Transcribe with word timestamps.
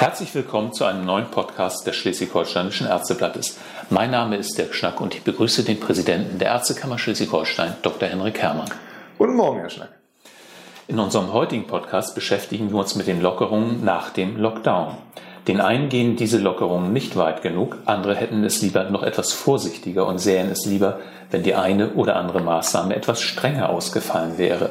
Herzlich 0.00 0.34
willkommen 0.34 0.72
zu 0.72 0.86
einem 0.86 1.04
neuen 1.04 1.30
Podcast 1.30 1.86
des 1.86 1.94
Schleswig-Holsteinischen 1.96 2.86
Ärzteblattes. 2.86 3.58
Mein 3.90 4.10
Name 4.10 4.36
ist 4.36 4.56
Dirk 4.56 4.74
Schnack 4.74 4.98
und 4.98 5.14
ich 5.14 5.24
begrüße 5.24 5.62
den 5.62 5.78
Präsidenten 5.78 6.38
der 6.38 6.48
Ärztekammer 6.48 6.96
Schleswig-Holstein, 6.96 7.74
Dr. 7.82 8.08
Henrik 8.08 8.38
Herrmann. 8.38 8.70
Guten 9.18 9.36
Morgen, 9.36 9.58
Herr 9.60 9.68
Schnack. 9.68 9.90
In 10.88 10.98
unserem 10.98 11.34
heutigen 11.34 11.66
Podcast 11.66 12.14
beschäftigen 12.14 12.70
wir 12.70 12.78
uns 12.78 12.94
mit 12.94 13.08
den 13.08 13.20
Lockerungen 13.20 13.84
nach 13.84 14.08
dem 14.08 14.38
Lockdown. 14.38 14.96
Den 15.46 15.60
einen 15.60 15.90
gehen 15.90 16.16
diese 16.16 16.38
Lockerungen 16.38 16.94
nicht 16.94 17.16
weit 17.16 17.42
genug, 17.42 17.76
andere 17.84 18.16
hätten 18.16 18.42
es 18.42 18.62
lieber 18.62 18.84
noch 18.84 19.02
etwas 19.02 19.34
vorsichtiger 19.34 20.06
und 20.06 20.18
sähen 20.18 20.50
es 20.50 20.64
lieber, 20.64 20.98
wenn 21.30 21.42
die 21.42 21.56
eine 21.56 21.92
oder 21.92 22.16
andere 22.16 22.40
Maßnahme 22.40 22.96
etwas 22.96 23.20
strenger 23.20 23.68
ausgefallen 23.68 24.38
wäre. 24.38 24.70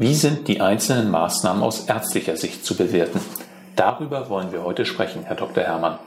Wie 0.00 0.14
sind 0.14 0.48
die 0.48 0.60
einzelnen 0.60 1.08
Maßnahmen 1.12 1.62
aus 1.62 1.84
ärztlicher 1.84 2.36
Sicht 2.36 2.66
zu 2.66 2.76
bewerten? 2.76 3.20
Darüber 3.80 4.28
wollen 4.28 4.52
wir 4.52 4.62
heute 4.62 4.84
sprechen, 4.84 5.22
Herr 5.24 5.36
Dr. 5.36 5.64
Herrmann. 5.64 5.98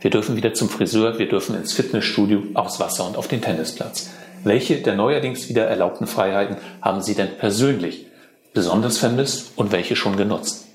Wir 0.00 0.08
dürfen 0.08 0.36
wieder 0.36 0.54
zum 0.54 0.68
Friseur, 0.68 1.18
wir 1.18 1.28
dürfen 1.28 1.56
ins 1.56 1.72
Fitnessstudio, 1.72 2.44
aufs 2.54 2.78
Wasser 2.78 3.08
und 3.08 3.16
auf 3.16 3.26
den 3.26 3.42
Tennisplatz. 3.42 4.10
Welche 4.44 4.76
der 4.76 4.94
neuerdings 4.94 5.48
wieder 5.48 5.66
erlaubten 5.66 6.06
Freiheiten 6.06 6.58
haben 6.80 7.02
Sie 7.02 7.16
denn 7.16 7.36
persönlich 7.36 8.06
besonders 8.54 8.98
vermisst 8.98 9.50
und 9.56 9.72
welche 9.72 9.96
schon 9.96 10.16
genutzt? 10.16 10.66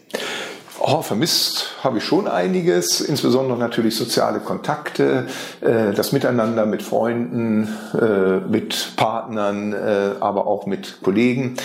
Oh, 0.81 1.01
vermisst 1.01 1.75
habe 1.81 1.99
ich 1.99 2.03
schon 2.03 2.27
einiges, 2.27 2.99
insbesondere 2.99 3.57
natürlich 3.57 3.95
soziale 3.95 4.41
Kontakte, 4.41 5.27
äh, 5.61 5.93
das 5.93 6.11
Miteinander 6.11 6.65
mit 6.65 6.83
Freunden, 6.83 7.69
äh, 7.93 8.45
mit 8.45 8.97
Partnern, 8.97 9.71
äh, 9.71 10.15
aber 10.19 10.45
auch 10.45 10.65
mit 10.65 11.01
Kollegen. 11.01 11.55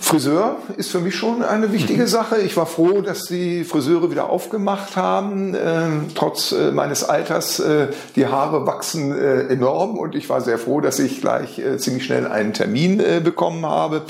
Friseur 0.00 0.56
ist 0.76 0.90
für 0.90 1.00
mich 1.00 1.14
schon 1.14 1.42
eine 1.42 1.72
wichtige 1.72 2.02
mhm. 2.02 2.08
Sache. 2.08 2.38
Ich 2.38 2.56
war 2.56 2.66
froh, 2.66 3.02
dass 3.02 3.24
die 3.24 3.64
Friseure 3.64 4.10
wieder 4.10 4.30
aufgemacht 4.30 4.96
haben. 4.96 5.54
Ähm, 5.54 6.06
trotz 6.14 6.52
äh, 6.52 6.72
meines 6.72 7.04
Alters, 7.04 7.60
äh, 7.60 7.88
die 8.16 8.26
Haare 8.26 8.66
wachsen 8.66 9.12
äh, 9.12 9.42
enorm 9.42 9.98
und 9.98 10.14
ich 10.14 10.28
war 10.28 10.40
sehr 10.40 10.58
froh, 10.58 10.80
dass 10.80 10.98
ich 10.98 11.20
gleich 11.20 11.58
äh, 11.58 11.78
ziemlich 11.78 12.04
schnell 12.04 12.26
einen 12.26 12.54
Termin 12.54 12.98
äh, 12.98 13.20
bekommen 13.22 13.64
habe. 13.66 14.02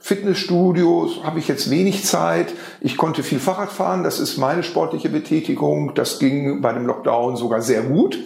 Fitnessstudios 0.00 1.24
habe 1.24 1.38
ich 1.38 1.48
jetzt 1.48 1.70
wenig 1.70 2.04
Zeit. 2.04 2.52
Ich 2.80 2.96
konnte 2.96 3.22
viel 3.22 3.38
Fahrrad 3.38 3.70
fahren. 3.70 4.02
Das 4.02 4.20
ist 4.20 4.36
meine 4.38 4.62
sportliche 4.62 5.08
Betätigung. 5.08 5.94
Das 5.94 6.18
ging 6.18 6.60
bei 6.60 6.72
dem 6.72 6.86
Lockdown 6.86 7.36
sogar 7.36 7.62
sehr 7.62 7.82
gut. 7.82 8.18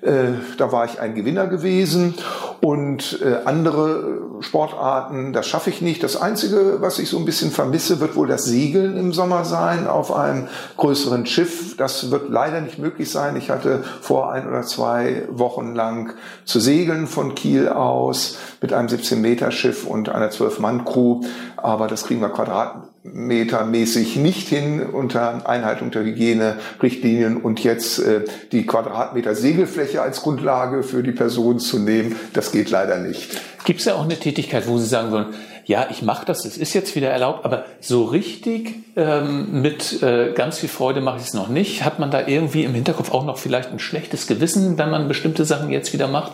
Äh, 0.00 0.34
da 0.56 0.70
war 0.72 0.84
ich 0.84 1.00
ein 1.00 1.14
Gewinner 1.14 1.46
gewesen 1.46 2.14
und 2.60 3.20
äh, 3.22 3.44
andere 3.44 4.20
Sportarten, 4.40 5.32
das 5.32 5.46
schaffe 5.46 5.70
ich 5.70 5.80
nicht. 5.80 6.02
Das 6.02 6.20
Einzige, 6.20 6.80
was 6.80 6.98
ich 6.98 7.08
so 7.08 7.18
ein 7.18 7.24
bisschen 7.24 7.50
vermisse, 7.50 8.00
wird 8.00 8.16
wohl 8.16 8.28
das 8.28 8.44
Segeln 8.44 8.96
im 8.96 9.12
Sommer 9.12 9.44
sein 9.44 9.86
auf 9.86 10.12
einem 10.14 10.48
größeren 10.76 11.26
Schiff. 11.26 11.76
Das 11.76 12.10
wird 12.10 12.30
leider 12.30 12.60
nicht 12.60 12.78
möglich 12.78 13.10
sein. 13.10 13.36
Ich 13.36 13.50
hatte 13.50 13.84
vor 14.00 14.32
ein 14.32 14.48
oder 14.48 14.62
zwei 14.62 15.24
Wochen 15.30 15.74
lang 15.74 16.14
zu 16.44 16.60
segeln 16.60 17.06
von 17.06 17.34
Kiel 17.34 17.68
aus 17.68 18.38
mit 18.60 18.72
einem 18.72 18.88
17-Meter-Schiff 18.88 19.86
und 19.86 20.08
einer 20.08 20.30
12-Mann-Crew. 20.30 21.22
Aber 21.62 21.88
das 21.88 22.04
kriegen 22.04 22.20
wir 22.20 22.28
quadratmetermäßig 22.28 24.16
nicht 24.16 24.48
hin 24.48 24.84
unter 24.86 25.48
Einhaltung 25.48 25.90
der 25.90 26.04
Hygienerichtlinien 26.04 27.36
und 27.38 27.62
jetzt 27.64 27.98
äh, 27.98 28.24
die 28.52 28.66
Quadratmeter 28.66 29.34
Segelfläche 29.34 30.02
als 30.02 30.22
Grundlage 30.22 30.82
für 30.82 31.02
die 31.02 31.12
Person 31.12 31.58
zu 31.58 31.78
nehmen, 31.78 32.16
das 32.32 32.52
geht 32.52 32.70
leider 32.70 32.98
nicht. 32.98 33.40
Gibt 33.64 33.80
es 33.80 33.86
ja 33.86 33.94
auch 33.94 34.04
eine 34.04 34.16
Tätigkeit, 34.16 34.66
wo 34.66 34.78
Sie 34.78 34.86
sagen 34.86 35.10
würden, 35.10 35.34
ja, 35.68 35.88
ich 35.90 36.00
mache 36.00 36.24
das, 36.24 36.46
es 36.46 36.56
ist 36.56 36.72
jetzt 36.72 36.96
wieder 36.96 37.10
erlaubt, 37.10 37.44
aber 37.44 37.66
so 37.80 38.04
richtig 38.04 38.74
ähm, 38.96 39.60
mit 39.60 40.02
äh, 40.02 40.32
ganz 40.32 40.58
viel 40.58 40.70
Freude 40.70 41.02
mache 41.02 41.18
ich 41.18 41.24
es 41.24 41.34
noch 41.34 41.48
nicht. 41.48 41.84
Hat 41.84 41.98
man 41.98 42.10
da 42.10 42.26
irgendwie 42.26 42.64
im 42.64 42.72
Hinterkopf 42.72 43.12
auch 43.12 43.26
noch 43.26 43.36
vielleicht 43.36 43.70
ein 43.70 43.78
schlechtes 43.78 44.26
Gewissen, 44.26 44.78
wenn 44.78 44.90
man 44.90 45.08
bestimmte 45.08 45.44
Sachen 45.44 45.68
jetzt 45.68 45.92
wieder 45.92 46.08
macht? 46.08 46.32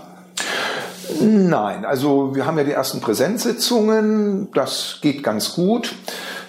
Nein, 1.54 1.84
also 1.84 2.34
wir 2.34 2.46
haben 2.46 2.58
ja 2.58 2.64
die 2.64 2.72
ersten 2.72 3.00
Präsenzsitzungen, 3.00 4.48
das 4.54 4.98
geht 5.02 5.22
ganz 5.22 5.54
gut. 5.54 5.94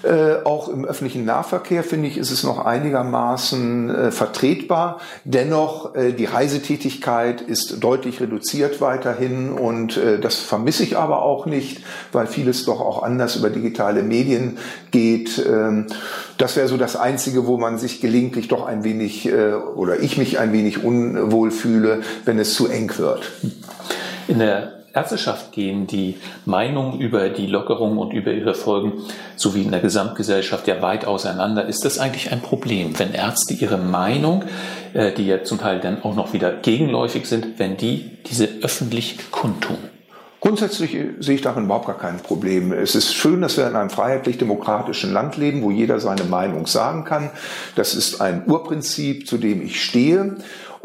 Äh, 0.02 0.44
auch 0.44 0.68
im 0.68 0.84
öffentlichen 0.84 1.26
Nahverkehr, 1.26 1.84
finde 1.84 2.08
ich, 2.08 2.18
ist 2.18 2.32
es 2.32 2.44
noch 2.44 2.66
einigermaßen 2.66 3.90
äh, 3.92 4.12
vertretbar. 4.12 5.00
Dennoch, 5.24 5.94
äh, 5.94 6.12
die 6.14 6.26
Reisetätigkeit 6.26 7.42
ist 7.42 7.84
deutlich 7.84 8.20
reduziert 8.20 8.82
weiterhin 8.82 9.52
und 9.52 9.96
äh, 9.96 10.20
das 10.20 10.38
vermisse 10.38 10.82
ich 10.82 10.98
aber 10.98 11.22
auch 11.22 11.46
nicht, 11.46 11.84
weil 12.12 12.26
vieles 12.26 12.66
doch 12.66 12.82
auch 12.82 13.04
anders 13.04 13.36
über 13.36 13.52
digitale 13.52 14.02
Medien 14.02 14.58
geht. 14.90 15.38
Ähm, 15.38 15.86
das 16.40 16.56
wäre 16.56 16.68
so 16.68 16.78
das 16.78 16.96
Einzige, 16.96 17.46
wo 17.46 17.60
man 17.60 17.78
sich 17.78 18.02
gelegentlich 18.02 18.48
doch 18.48 18.66
ein 18.66 18.84
wenig 18.84 19.28
äh, 19.28 19.54
oder 19.54 20.00
ich 20.00 20.18
mich 20.18 20.40
ein 20.40 20.52
wenig 20.52 20.84
unwohl 20.84 21.52
fühle, 21.52 22.02
wenn 22.26 22.40
es 22.40 22.56
zu 22.56 22.68
eng 22.68 22.92
wird. 22.98 23.32
In 24.28 24.40
der 24.40 24.76
Ärzteschaft 24.96 25.52
gehen 25.52 25.88
die 25.88 26.16
Meinungen 26.46 27.02
über 27.02 27.28
die 27.28 27.48
Lockerung 27.48 27.98
und 27.98 28.14
über 28.14 28.32
ihre 28.32 28.56
Folgen 28.56 28.94
sowie 29.36 29.64
in 29.64 29.72
der 29.72 29.82
Gesamtgesellschaft 29.82 30.68
ja 30.68 30.82
weit 30.82 31.06
auseinander. 31.06 31.66
Ist 31.66 31.84
das 31.84 32.00
eigentlich 32.00 32.32
ein 32.32 32.42
Problem, 32.42 32.98
wenn 32.98 33.14
Ärzte 33.14 33.54
ihre 33.54 33.78
Meinung, 33.78 34.46
äh, 34.94 35.12
die 35.12 35.28
ja 35.28 35.44
zum 35.44 35.60
Teil 35.60 35.82
dann 35.82 36.02
auch 36.04 36.16
noch 36.16 36.32
wieder 36.32 36.54
gegenläufig 36.54 37.26
sind, 37.26 37.60
wenn 37.60 37.76
die 37.76 38.10
diese 38.26 38.48
öffentlich 38.62 39.32
kundtun? 39.32 39.78
Grundsätzlich 40.46 40.96
sehe 41.20 41.36
ich 41.36 41.42
darin 41.42 41.66
überhaupt 41.66 41.88
gar 41.88 41.98
kein 41.98 42.18
Problem. 42.18 42.72
Es 42.72 42.94
ist 42.94 43.16
schön, 43.16 43.42
dass 43.42 43.58
wir 43.58 43.68
in 43.68 43.76
einem 43.76 43.90
freiheitlich-demokratischen 43.90 45.12
Land 45.12 45.38
leben, 45.38 45.64
wo 45.64 45.72
jeder 45.72 46.00
seine 46.00 46.24
Meinung 46.24 46.68
sagen 46.68 47.04
kann. 47.04 47.32
Das 47.76 47.96
ist 47.96 48.22
ein 48.22 48.44
Urprinzip, 48.46 49.28
zu 49.28 49.40
dem 49.40 49.64
ich 49.64 49.84
stehe. 49.84 50.36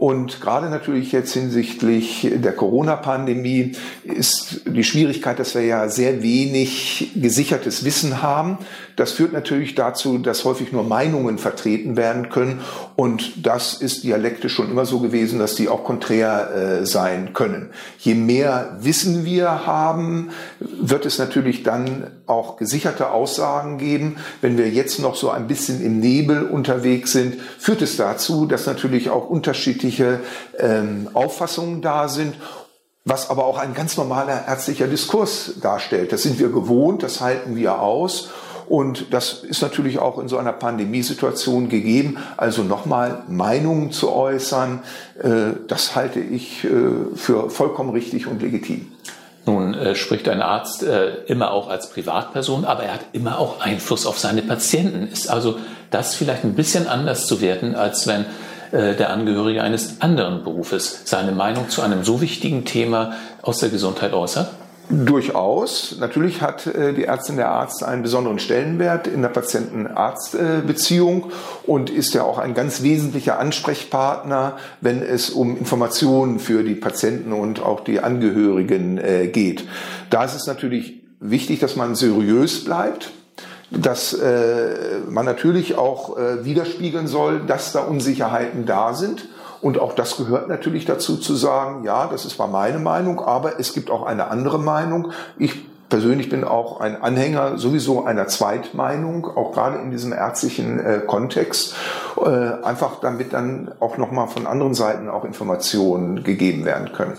Und 0.00 0.40
gerade 0.40 0.70
natürlich 0.70 1.12
jetzt 1.12 1.34
hinsichtlich 1.34 2.26
der 2.32 2.52
Corona-Pandemie 2.52 3.72
ist 4.02 4.62
die 4.64 4.82
Schwierigkeit, 4.82 5.38
dass 5.38 5.54
wir 5.54 5.60
ja 5.60 5.90
sehr 5.90 6.22
wenig 6.22 7.10
gesichertes 7.14 7.84
Wissen 7.84 8.22
haben. 8.22 8.56
Das 8.96 9.12
führt 9.12 9.34
natürlich 9.34 9.74
dazu, 9.74 10.16
dass 10.16 10.46
häufig 10.46 10.72
nur 10.72 10.84
Meinungen 10.84 11.36
vertreten 11.36 11.98
werden 11.98 12.30
können. 12.30 12.62
Und 12.96 13.46
das 13.46 13.74
ist 13.74 14.02
dialektisch 14.02 14.54
schon 14.54 14.70
immer 14.70 14.86
so 14.86 15.00
gewesen, 15.00 15.38
dass 15.38 15.54
die 15.54 15.68
auch 15.68 15.84
konträr 15.84 16.80
äh, 16.80 16.86
sein 16.86 17.34
können. 17.34 17.68
Je 17.98 18.14
mehr 18.14 18.78
Wissen 18.80 19.26
wir 19.26 19.66
haben, 19.66 20.30
wird 20.60 21.04
es 21.04 21.18
natürlich 21.18 21.62
dann 21.62 22.06
auch 22.26 22.56
gesicherte 22.56 23.10
Aussagen 23.10 23.76
geben. 23.76 24.16
Wenn 24.40 24.56
wir 24.56 24.70
jetzt 24.70 24.98
noch 24.98 25.14
so 25.14 25.28
ein 25.28 25.46
bisschen 25.46 25.84
im 25.84 26.00
Nebel 26.00 26.42
unterwegs 26.42 27.12
sind, 27.12 27.36
führt 27.58 27.82
es 27.82 27.98
dazu, 27.98 28.46
dass 28.46 28.66
natürlich 28.66 29.10
auch 29.10 29.28
unterschiedliche 29.28 29.89
unterschiedliche 29.90 30.20
ähm, 30.58 31.08
Auffassungen 31.14 31.82
da 31.82 32.08
sind 32.08 32.34
was 33.06 33.30
aber 33.30 33.46
auch 33.46 33.56
ein 33.56 33.72
ganz 33.72 33.96
normaler 33.96 34.46
ärztlicher 34.46 34.86
Diskurs 34.86 35.54
darstellt. 35.62 36.12
Das 36.12 36.22
sind 36.22 36.38
wir 36.38 36.50
gewohnt, 36.50 37.02
das 37.02 37.22
halten 37.22 37.56
wir 37.56 37.80
aus. 37.80 38.28
Und 38.68 39.14
das 39.14 39.42
ist 39.42 39.62
natürlich 39.62 39.98
auch 39.98 40.18
in 40.18 40.28
so 40.28 40.36
einer 40.36 40.52
Pandemiesituation 40.52 41.70
gegeben. 41.70 42.18
Also 42.36 42.62
nochmal 42.62 43.22
Meinungen 43.26 43.90
zu 43.90 44.12
äußern, 44.12 44.82
äh, 45.18 45.56
das 45.66 45.96
halte 45.96 46.20
ich 46.20 46.62
äh, 46.64 46.68
für 47.16 47.48
vollkommen 47.48 47.90
richtig 47.90 48.26
und 48.26 48.42
legitim. 48.42 48.92
Nun 49.46 49.72
äh, 49.72 49.94
spricht 49.94 50.28
ein 50.28 50.42
Arzt 50.42 50.82
äh, 50.82 51.24
immer 51.24 51.52
auch 51.52 51.70
als 51.70 51.90
Privatperson, 51.90 52.66
aber 52.66 52.82
er 52.82 52.94
hat 52.94 53.04
immer 53.12 53.38
auch 53.38 53.60
Einfluss 53.60 54.04
auf 54.04 54.18
seine 54.18 54.42
Patienten. 54.42 55.08
Ist 55.10 55.30
also 55.30 55.56
das 55.90 56.14
vielleicht 56.14 56.44
ein 56.44 56.54
bisschen 56.54 56.86
anders 56.86 57.26
zu 57.26 57.40
werten, 57.40 57.74
als 57.74 58.06
wenn 58.06 58.26
äh, 58.72 58.94
der 58.94 59.10
Angehörige 59.10 59.62
eines 59.62 60.00
anderen 60.00 60.44
Berufes 60.44 61.02
seine 61.04 61.32
Meinung 61.32 61.68
zu 61.68 61.82
einem 61.82 62.04
so 62.04 62.20
wichtigen 62.20 62.64
Thema 62.64 63.14
aus 63.42 63.58
der 63.58 63.68
Gesundheit 63.68 64.12
äußert? 64.12 64.50
Durchaus. 64.90 65.96
Natürlich 66.00 66.42
hat 66.42 66.66
äh, 66.66 66.92
die 66.92 67.04
Ärztin 67.04 67.36
der 67.36 67.50
Arzt 67.50 67.84
einen 67.84 68.02
besonderen 68.02 68.40
Stellenwert 68.40 69.06
in 69.06 69.22
der 69.22 69.28
Patienten-Arzt-Beziehung 69.28 71.30
und 71.64 71.90
ist 71.90 72.12
ja 72.12 72.24
auch 72.24 72.38
ein 72.38 72.54
ganz 72.54 72.82
wesentlicher 72.82 73.38
Ansprechpartner, 73.38 74.56
wenn 74.80 75.00
es 75.00 75.30
um 75.30 75.56
Informationen 75.56 76.40
für 76.40 76.64
die 76.64 76.74
Patienten 76.74 77.32
und 77.32 77.62
auch 77.62 77.84
die 77.84 78.00
Angehörigen 78.00 78.98
äh, 78.98 79.28
geht. 79.28 79.62
Da 80.10 80.24
ist 80.24 80.34
es 80.34 80.48
natürlich 80.48 81.04
wichtig, 81.20 81.60
dass 81.60 81.76
man 81.76 81.94
seriös 81.94 82.64
bleibt 82.64 83.12
dass 83.70 84.12
äh, 84.12 84.98
man 85.08 85.24
natürlich 85.24 85.76
auch 85.76 86.18
äh, 86.18 86.44
widerspiegeln 86.44 87.06
soll, 87.06 87.40
dass 87.46 87.72
da 87.72 87.80
Unsicherheiten 87.80 88.66
da 88.66 88.94
sind. 88.94 89.28
Und 89.60 89.78
auch 89.78 89.94
das 89.94 90.16
gehört 90.16 90.48
natürlich 90.48 90.86
dazu 90.86 91.16
zu 91.16 91.34
sagen, 91.34 91.84
ja, 91.84 92.06
das 92.06 92.24
ist 92.24 92.36
zwar 92.36 92.48
meine 92.48 92.78
Meinung, 92.78 93.20
aber 93.20 93.60
es 93.60 93.74
gibt 93.74 93.90
auch 93.90 94.04
eine 94.04 94.28
andere 94.28 94.58
Meinung. 94.58 95.12
Ich 95.38 95.66
persönlich 95.90 96.30
bin 96.30 96.44
auch 96.44 96.80
ein 96.80 97.02
Anhänger 97.02 97.58
sowieso 97.58 98.04
einer 98.04 98.26
Zweitmeinung, 98.28 99.26
auch 99.26 99.52
gerade 99.52 99.78
in 99.78 99.90
diesem 99.90 100.12
ärztlichen 100.12 100.80
äh, 100.80 101.00
Kontext, 101.06 101.74
äh, 102.16 102.28
einfach 102.64 103.00
damit 103.00 103.34
dann 103.34 103.72
auch 103.80 103.98
nochmal 103.98 104.28
von 104.28 104.46
anderen 104.46 104.72
Seiten 104.72 105.10
auch 105.10 105.24
Informationen 105.24 106.22
gegeben 106.22 106.64
werden 106.64 106.92
können. 106.92 107.18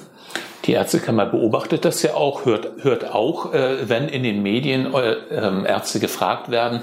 Die 0.66 0.74
Ärztekammer 0.74 1.26
beobachtet 1.26 1.86
das 1.86 2.02
ja 2.04 2.14
auch, 2.14 2.46
hört, 2.46 2.84
hört 2.84 3.10
auch, 3.12 3.54
äh, 3.54 3.90
wenn 3.90 4.08
in 4.08 4.24
den 4.24 4.44
Medien 4.44 4.94
äh, 4.94 5.14
ähm, 5.32 5.66
Ärzte 5.66 6.00
gefragt 6.00 6.52
werden, 6.52 6.82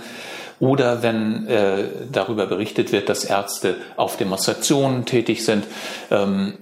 oder 0.60 1.02
wenn 1.02 1.46
äh, 1.46 1.84
darüber 2.10 2.46
berichtet 2.46 2.90
wird, 2.92 3.08
dass 3.08 3.24
Ärzte 3.24 3.76
auf 3.96 4.16
Demonstrationen 4.16 5.04
tätig 5.04 5.44
sind. 5.44 5.64
Ähm, 6.10 6.54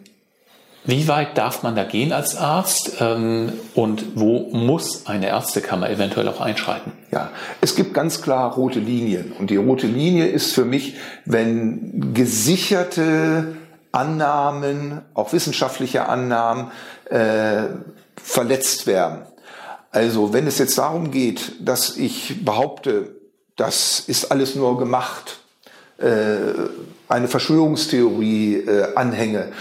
wie 0.85 1.09
weit 1.09 1.37
darf 1.37 1.65
man 1.65 1.75
da 1.75 1.83
gehen 1.83 2.13
als 2.13 2.37
Arzt 2.37 2.99
ähm, 3.01 3.53
und 3.75 4.05
wo 4.15 4.51
muss 4.53 5.07
eine 5.07 5.27
Ärztekammer 5.27 5.91
eventuell 5.91 6.29
auch 6.29 6.41
einschreiten? 6.41 6.93
Ja, 7.11 7.31
es 7.61 7.75
gibt 7.75 7.93
ganz 7.93 8.23
klar 8.23 8.55
rote 8.55 8.79
Linien. 8.79 9.33
Und 9.33 9.51
die 9.51 9.57
rote 9.57 9.89
Linie 9.89 10.27
ist 10.27 10.55
für 10.55 10.65
mich, 10.65 10.95
wenn 11.25 12.15
gesicherte 12.15 13.57
Annahmen, 13.91 15.01
auch 15.15 15.33
wissenschaftliche 15.33 16.09
Annahmen, 16.09 16.71
äh, 17.11 17.65
verletzt 18.23 18.87
werden. 18.87 19.23
Also 19.91 20.33
wenn 20.33 20.47
es 20.47 20.59
jetzt 20.59 20.79
darum 20.79 21.11
geht, 21.11 21.53
dass 21.61 21.97
ich 21.97 22.45
behaupte, 22.45 23.17
das 23.57 24.01
ist 24.01 24.31
alles 24.31 24.55
nur 24.55 24.79
gemacht, 24.79 25.39
äh, 25.99 26.53
eine 27.09 27.29
Verschwörungstheorie 27.29 28.57
äh, 28.57 28.95
anhänge, 28.97 29.53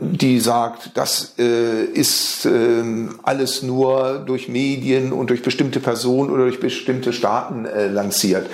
die 0.00 0.38
sagt, 0.38 0.90
das 0.94 1.34
äh, 1.38 1.84
ist 1.84 2.44
äh, 2.44 2.82
alles 3.22 3.62
nur 3.62 4.22
durch 4.24 4.48
Medien 4.48 5.12
und 5.12 5.30
durch 5.30 5.42
bestimmte 5.42 5.80
Personen 5.80 6.30
oder 6.30 6.44
durch 6.44 6.60
bestimmte 6.60 7.12
Staaten 7.12 7.64
äh, 7.64 7.88
lanciert. 7.88 8.46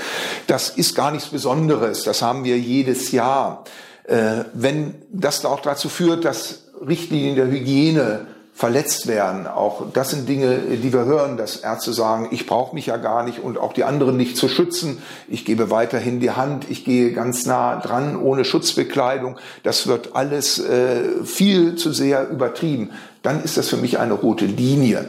Das 0.47 0.71
ist 0.71 0.95
gar 0.95 1.11
nichts 1.11 1.29
Besonderes, 1.29 2.05
das 2.05 2.23
haben 2.23 2.45
wir 2.45 2.57
jedes 2.57 3.11
Jahr. 3.13 3.65
Äh, 4.05 4.45
wenn 4.55 4.95
das 5.11 5.45
auch 5.45 5.61
dazu 5.61 5.89
führt, 5.89 6.25
dass 6.25 6.63
Richtlinien 6.87 7.35
der 7.35 7.51
Hygiene 7.51 8.27
verletzt 8.57 9.07
werden. 9.07 9.47
Auch 9.47 9.85
das 9.93 10.11
sind 10.11 10.27
Dinge, 10.27 10.57
die 10.83 10.91
wir 10.91 11.05
hören, 11.05 11.37
dass 11.37 11.57
Ärzte 11.57 11.93
sagen, 11.93 12.29
ich 12.31 12.47
brauche 12.47 12.75
mich 12.75 12.87
ja 12.87 12.97
gar 12.97 13.23
nicht 13.23 13.41
und 13.41 13.59
auch 13.59 13.75
die 13.75 13.85
anderen 13.85 14.17
nicht 14.17 14.39
zu 14.39 14.49
schützen. 14.49 15.03
Ich 15.29 15.45
gebe 15.45 15.71
weiterhin 15.71 16.21
die 16.21 16.31
Hand, 16.31 16.65
ich 16.71 16.83
gehe 16.83 17.13
ganz 17.13 17.45
nah 17.45 17.77
dran 17.77 18.17
ohne 18.17 18.47
Schutzbekleidung. 18.47 19.37
Das 19.63 19.87
wird 19.89 20.17
alles 20.17 20.59
äh, 20.59 21.23
viel 21.23 21.75
zu 21.75 21.93
sehr 21.93 22.31
übertrieben. 22.31 22.93
Dann 23.23 23.45
ist 23.45 23.59
das 23.59 23.69
für 23.69 23.77
mich 23.77 23.99
eine 23.99 24.15
rote 24.15 24.47
Linie. 24.47 25.07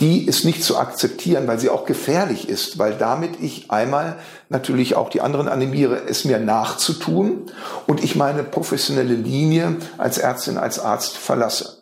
Die 0.00 0.26
ist 0.26 0.44
nicht 0.44 0.64
zu 0.64 0.76
akzeptieren, 0.76 1.46
weil 1.46 1.60
sie 1.60 1.70
auch 1.70 1.84
gefährlich 1.84 2.48
ist, 2.48 2.80
weil 2.80 2.94
damit 2.94 3.40
ich 3.40 3.70
einmal 3.70 4.16
natürlich 4.48 4.96
auch 4.96 5.08
die 5.08 5.20
anderen 5.20 5.46
animiere, 5.46 6.02
es 6.08 6.24
mir 6.24 6.40
nachzutun 6.40 7.42
und 7.86 8.02
ich 8.02 8.16
meine 8.16 8.42
professionelle 8.42 9.14
Linie 9.14 9.76
als 9.98 10.18
Ärztin, 10.18 10.58
als 10.58 10.80
Arzt 10.80 11.16
verlasse. 11.16 11.77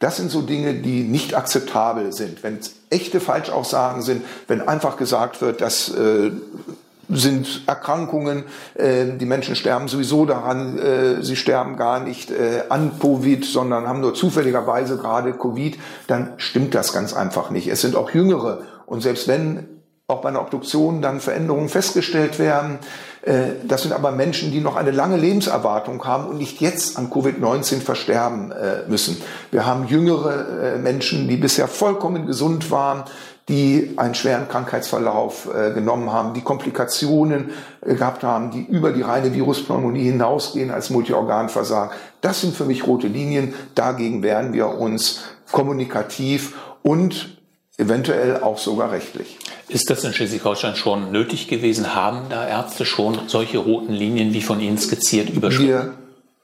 Das 0.00 0.16
sind 0.16 0.30
so 0.30 0.40
Dinge, 0.40 0.74
die 0.74 1.02
nicht 1.02 1.34
akzeptabel 1.34 2.12
sind. 2.12 2.42
Wenn 2.42 2.58
es 2.58 2.72
echte 2.88 3.20
Falschaussagen 3.20 4.02
sind, 4.02 4.24
wenn 4.48 4.66
einfach 4.66 4.96
gesagt 4.96 5.42
wird, 5.42 5.60
das 5.60 5.90
äh, 5.90 6.30
sind 7.10 7.64
Erkrankungen, 7.66 8.44
äh, 8.74 9.06
die 9.18 9.26
Menschen 9.26 9.56
sterben 9.56 9.88
sowieso 9.88 10.24
daran, 10.24 10.78
äh, 10.78 11.22
sie 11.22 11.36
sterben 11.36 11.76
gar 11.76 12.00
nicht 12.00 12.30
äh, 12.30 12.64
an 12.70 12.92
Covid, 12.98 13.44
sondern 13.44 13.86
haben 13.86 14.00
nur 14.00 14.14
zufälligerweise 14.14 14.96
gerade 14.96 15.34
Covid, 15.34 15.78
dann 16.06 16.32
stimmt 16.38 16.74
das 16.74 16.94
ganz 16.94 17.12
einfach 17.12 17.50
nicht. 17.50 17.68
Es 17.68 17.82
sind 17.82 17.94
auch 17.94 18.10
Jüngere 18.10 18.62
und 18.86 19.02
selbst 19.02 19.28
wenn 19.28 19.68
auch 20.06 20.22
bei 20.22 20.28
einer 20.28 20.40
Obduktion 20.40 21.02
dann 21.02 21.20
Veränderungen 21.20 21.68
festgestellt 21.68 22.38
werden. 22.38 22.78
Äh, 23.22 23.52
das 23.66 23.82
sind 23.82 23.92
aber 23.92 24.12
Menschen, 24.12 24.50
die 24.50 24.60
noch 24.60 24.76
eine 24.76 24.90
lange 24.90 25.16
Lebenserwartung 25.16 26.04
haben 26.04 26.26
und 26.26 26.38
nicht 26.38 26.60
jetzt 26.60 26.96
an 26.96 27.10
Covid-19 27.10 27.80
versterben 27.80 28.52
äh, 28.52 28.88
müssen. 28.88 29.20
Wir 29.50 29.66
haben 29.66 29.86
jüngere 29.86 30.74
äh, 30.74 30.78
Menschen, 30.78 31.28
die 31.28 31.36
bisher 31.36 31.68
vollkommen 31.68 32.26
gesund 32.26 32.70
waren, 32.70 33.04
die 33.48 33.94
einen 33.96 34.14
schweren 34.14 34.46
Krankheitsverlauf 34.46 35.48
genommen 35.74 36.12
haben, 36.12 36.34
die 36.34 36.40
Komplikationen 36.40 37.50
gehabt 37.82 38.22
haben, 38.22 38.52
die 38.52 38.62
über 38.62 38.92
die 38.92 39.02
reine 39.02 39.34
Viruspneumonie 39.34 40.04
hinausgehen 40.04 40.70
als 40.70 40.90
Multiorganversagen. 40.90 41.90
Das 42.20 42.42
sind 42.42 42.54
für 42.54 42.64
mich 42.64 42.86
rote 42.86 43.08
Linien. 43.08 43.54
Dagegen 43.74 44.22
werden 44.22 44.52
wir 44.52 44.68
uns 44.68 45.24
kommunikativ 45.50 46.54
und 46.82 47.39
eventuell 47.80 48.42
auch 48.42 48.58
sogar 48.58 48.92
rechtlich. 48.92 49.38
Ist 49.68 49.90
das 49.90 50.04
in 50.04 50.12
Schleswig-Holstein 50.12 50.76
schon 50.76 51.10
nötig 51.10 51.48
gewesen? 51.48 51.94
Haben 51.94 52.26
da 52.28 52.46
Ärzte 52.46 52.84
schon 52.84 53.28
solche 53.28 53.58
roten 53.58 53.92
Linien, 53.92 54.32
wie 54.32 54.42
von 54.42 54.60
Ihnen 54.60 54.78
skizziert, 54.78 55.30
überschritten? 55.30 55.94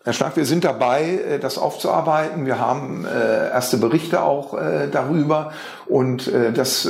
Herr 0.06 0.12
Schlag, 0.12 0.36
wir 0.36 0.44
sind 0.44 0.62
dabei, 0.62 1.18
äh, 1.32 1.38
das 1.40 1.58
aufzuarbeiten. 1.58 2.46
Wir 2.46 2.60
haben 2.60 3.04
äh, 3.04 3.50
erste 3.50 3.76
Berichte 3.76 4.22
auch 4.22 4.54
äh, 4.54 4.86
darüber 4.88 5.52
und 5.86 6.30
das 6.54 6.88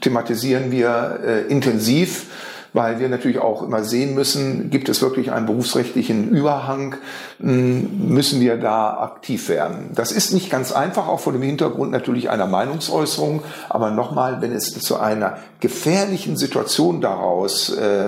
thematisieren 0.00 0.70
wir 0.70 1.44
intensiv 1.48 2.26
weil 2.74 2.98
wir 2.98 3.08
natürlich 3.08 3.38
auch 3.38 3.62
immer 3.62 3.84
sehen 3.84 4.14
müssen, 4.14 4.68
gibt 4.68 4.88
es 4.88 5.00
wirklich 5.00 5.32
einen 5.32 5.46
berufsrechtlichen 5.46 6.28
Überhang, 6.28 6.96
hm, 7.40 8.08
müssen 8.08 8.40
wir 8.40 8.56
da 8.56 8.98
aktiv 8.98 9.48
werden. 9.48 9.90
Das 9.94 10.12
ist 10.12 10.32
nicht 10.34 10.50
ganz 10.50 10.72
einfach, 10.72 11.08
auch 11.08 11.20
vor 11.20 11.32
dem 11.32 11.42
Hintergrund 11.42 11.92
natürlich 11.92 12.28
einer 12.28 12.46
Meinungsäußerung, 12.46 13.42
aber 13.70 13.90
nochmal, 13.92 14.42
wenn 14.42 14.52
es 14.52 14.72
zu 14.78 14.98
einer 14.98 15.38
gefährlichen 15.60 16.36
Situation 16.36 17.00
daraus 17.00 17.70
äh, 17.70 18.04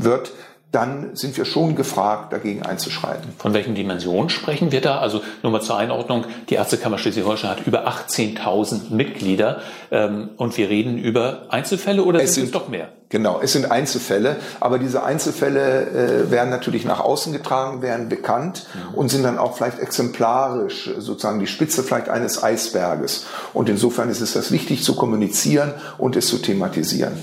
wird, 0.00 0.32
dann 0.76 1.16
sind 1.16 1.38
wir 1.38 1.46
schon 1.46 1.74
gefragt, 1.74 2.34
dagegen 2.34 2.62
einzuschreiten. 2.62 3.32
Von 3.38 3.54
welchen 3.54 3.74
Dimensionen 3.74 4.28
sprechen 4.28 4.72
wir 4.72 4.82
da? 4.82 4.98
Also 4.98 5.22
nur 5.42 5.50
mal 5.50 5.62
zur 5.62 5.78
Einordnung, 5.78 6.26
die 6.50 6.54
Ärztekammer 6.54 6.98
Schleswig-Holstein 6.98 7.50
hat 7.50 7.66
über 7.66 7.88
18.000 7.88 8.92
Mitglieder 8.92 9.62
ähm, 9.90 10.28
und 10.36 10.58
wir 10.58 10.68
reden 10.68 10.98
über 10.98 11.46
Einzelfälle 11.48 12.04
oder 12.04 12.22
es 12.22 12.34
sind, 12.34 12.44
es 12.44 12.50
doch 12.50 12.68
mehr? 12.68 12.90
Genau, 13.08 13.40
es 13.40 13.54
sind 13.54 13.70
Einzelfälle, 13.70 14.36
aber 14.60 14.78
diese 14.78 15.02
Einzelfälle 15.02 16.26
äh, 16.26 16.30
werden 16.30 16.50
natürlich 16.50 16.84
nach 16.84 17.00
außen 17.00 17.32
getragen, 17.32 17.80
werden 17.80 18.10
bekannt 18.10 18.66
mhm. 18.74 18.98
und 18.98 19.08
sind 19.08 19.22
dann 19.22 19.38
auch 19.38 19.56
vielleicht 19.56 19.78
exemplarisch, 19.78 20.90
sozusagen 20.98 21.40
die 21.40 21.46
Spitze 21.46 21.84
vielleicht 21.84 22.10
eines 22.10 22.42
Eisberges. 22.42 23.24
Und 23.54 23.70
insofern 23.70 24.10
ist 24.10 24.20
es 24.20 24.34
das 24.34 24.52
wichtig 24.52 24.82
zu 24.82 24.94
kommunizieren 24.94 25.72
und 25.96 26.16
es 26.16 26.28
zu 26.28 26.36
thematisieren. 26.36 27.14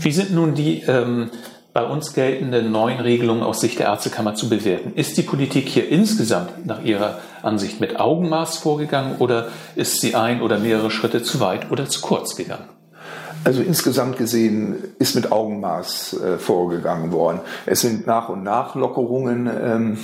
Wie 0.00 0.10
sind 0.10 0.32
nun 0.32 0.54
die 0.56 0.82
ähm, 0.82 1.30
bei 1.72 1.84
uns 1.84 2.12
geltende 2.12 2.62
neuen 2.62 3.00
Regelungen 3.00 3.42
aus 3.42 3.60
Sicht 3.60 3.78
der 3.78 3.86
Ärztekammer 3.86 4.34
zu 4.34 4.48
bewerten. 4.48 4.92
Ist 4.94 5.16
die 5.16 5.22
Politik 5.22 5.68
hier 5.68 5.88
insgesamt 5.88 6.66
nach 6.66 6.82
Ihrer 6.82 7.18
Ansicht 7.42 7.80
mit 7.80 7.98
Augenmaß 7.98 8.58
vorgegangen 8.58 9.16
oder 9.18 9.48
ist 9.74 10.00
sie 10.00 10.14
ein 10.14 10.42
oder 10.42 10.58
mehrere 10.58 10.90
Schritte 10.90 11.22
zu 11.22 11.40
weit 11.40 11.70
oder 11.70 11.86
zu 11.86 12.02
kurz 12.02 12.36
gegangen? 12.36 12.68
Also 13.44 13.62
insgesamt 13.62 14.18
gesehen 14.18 14.76
ist 14.98 15.16
mit 15.16 15.32
Augenmaß 15.32 16.20
äh, 16.20 16.38
vorgegangen 16.38 17.10
worden. 17.10 17.40
Es 17.66 17.80
sind 17.80 18.06
nach 18.06 18.28
und 18.28 18.44
nach 18.44 18.76
Lockerungen 18.76 19.50
ähm, 19.50 19.98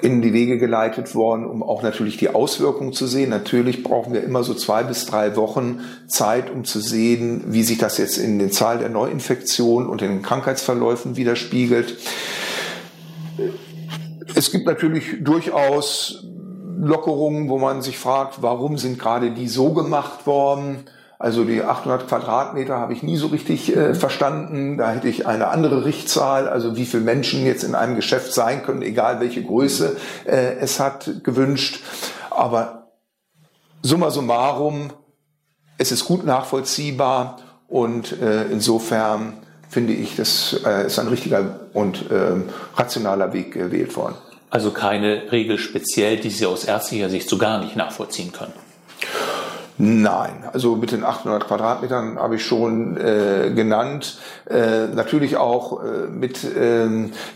in 0.00 0.22
die 0.22 0.32
Wege 0.32 0.58
geleitet 0.58 1.14
worden, 1.14 1.44
um 1.44 1.62
auch 1.62 1.82
natürlich 1.82 2.16
die 2.16 2.30
Auswirkungen 2.30 2.92
zu 2.92 3.06
sehen. 3.06 3.30
Natürlich 3.30 3.82
brauchen 3.82 4.12
wir 4.12 4.22
immer 4.22 4.44
so 4.44 4.54
zwei 4.54 4.82
bis 4.82 5.06
drei 5.06 5.36
Wochen 5.36 5.80
Zeit, 6.06 6.50
um 6.50 6.64
zu 6.64 6.80
sehen, 6.80 7.44
wie 7.48 7.62
sich 7.62 7.78
das 7.78 7.98
jetzt 7.98 8.18
in 8.18 8.38
den 8.38 8.52
Zahl 8.52 8.78
der 8.78 8.88
Neuinfektionen 8.88 9.88
und 9.88 10.02
in 10.02 10.08
den 10.08 10.22
Krankheitsverläufen 10.22 11.16
widerspiegelt. 11.16 11.96
Es 14.34 14.52
gibt 14.52 14.66
natürlich 14.66 15.16
durchaus 15.20 16.24
Lockerungen, 16.80 17.48
wo 17.48 17.58
man 17.58 17.82
sich 17.82 17.98
fragt, 17.98 18.40
warum 18.42 18.78
sind 18.78 18.98
gerade 18.98 19.32
die 19.32 19.48
so 19.48 19.72
gemacht 19.72 20.26
worden? 20.26 20.84
Also 21.20 21.42
die 21.44 21.64
800 21.64 22.06
Quadratmeter 22.06 22.78
habe 22.78 22.92
ich 22.92 23.02
nie 23.02 23.16
so 23.16 23.26
richtig 23.26 23.76
äh, 23.76 23.94
verstanden. 23.94 24.78
Da 24.78 24.92
hätte 24.92 25.08
ich 25.08 25.26
eine 25.26 25.48
andere 25.48 25.84
Richtzahl, 25.84 26.48
also 26.48 26.76
wie 26.76 26.86
viele 26.86 27.02
Menschen 27.02 27.44
jetzt 27.44 27.64
in 27.64 27.74
einem 27.74 27.96
Geschäft 27.96 28.32
sein 28.32 28.62
können, 28.62 28.82
egal 28.82 29.18
welche 29.18 29.42
Größe 29.42 29.96
äh, 30.26 30.54
es 30.60 30.78
hat, 30.78 31.24
gewünscht. 31.24 31.82
Aber 32.30 32.92
summa 33.82 34.10
summarum, 34.10 34.92
es 35.76 35.90
ist 35.90 36.04
gut 36.04 36.24
nachvollziehbar 36.24 37.38
und 37.66 38.20
äh, 38.22 38.44
insofern 38.44 39.32
finde 39.68 39.94
ich, 39.94 40.14
das 40.14 40.60
äh, 40.64 40.86
ist 40.86 41.00
ein 41.00 41.08
richtiger 41.08 41.60
und 41.72 42.10
äh, 42.12 42.36
rationaler 42.76 43.32
Weg 43.32 43.54
gewählt 43.54 43.96
worden. 43.96 44.14
Also 44.50 44.70
keine 44.70 45.30
Regel 45.32 45.58
speziell, 45.58 46.16
die 46.18 46.30
Sie 46.30 46.46
aus 46.46 46.64
ärztlicher 46.64 47.10
Sicht 47.10 47.28
so 47.28 47.38
gar 47.38 47.58
nicht 47.60 47.74
nachvollziehen 47.74 48.32
können. 48.32 48.52
Nein, 49.80 50.42
also 50.52 50.74
mit 50.74 50.90
den 50.90 51.04
800 51.04 51.46
Quadratmetern 51.46 52.18
habe 52.18 52.34
ich 52.34 52.44
schon 52.44 52.96
äh, 52.96 53.52
genannt. 53.54 54.18
Äh, 54.50 54.88
natürlich 54.88 55.36
auch 55.36 55.84
äh, 55.84 56.08
mit 56.10 56.42
äh, 56.42 56.88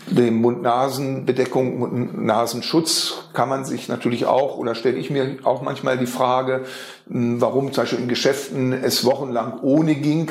dem 0.07 0.41
Mund-Nasen-Bedeckung, 0.41 1.79
Mund-Nasenschutz 1.79 3.29
kann 3.31 3.47
man 3.47 3.63
sich 3.63 3.87
natürlich 3.87 4.25
auch, 4.25 4.57
oder 4.57 4.75
stelle 4.75 4.97
ich 4.97 5.09
mir 5.09 5.37
auch 5.43 5.61
manchmal 5.61 5.97
die 5.97 6.05
Frage, 6.05 6.65
mh, 7.07 7.39
warum 7.39 7.71
zum 7.71 7.83
Beispiel 7.83 7.99
in 7.99 8.07
Geschäften 8.09 8.73
es 8.73 9.05
wochenlang 9.05 9.61
ohne 9.61 9.95
ging 9.95 10.29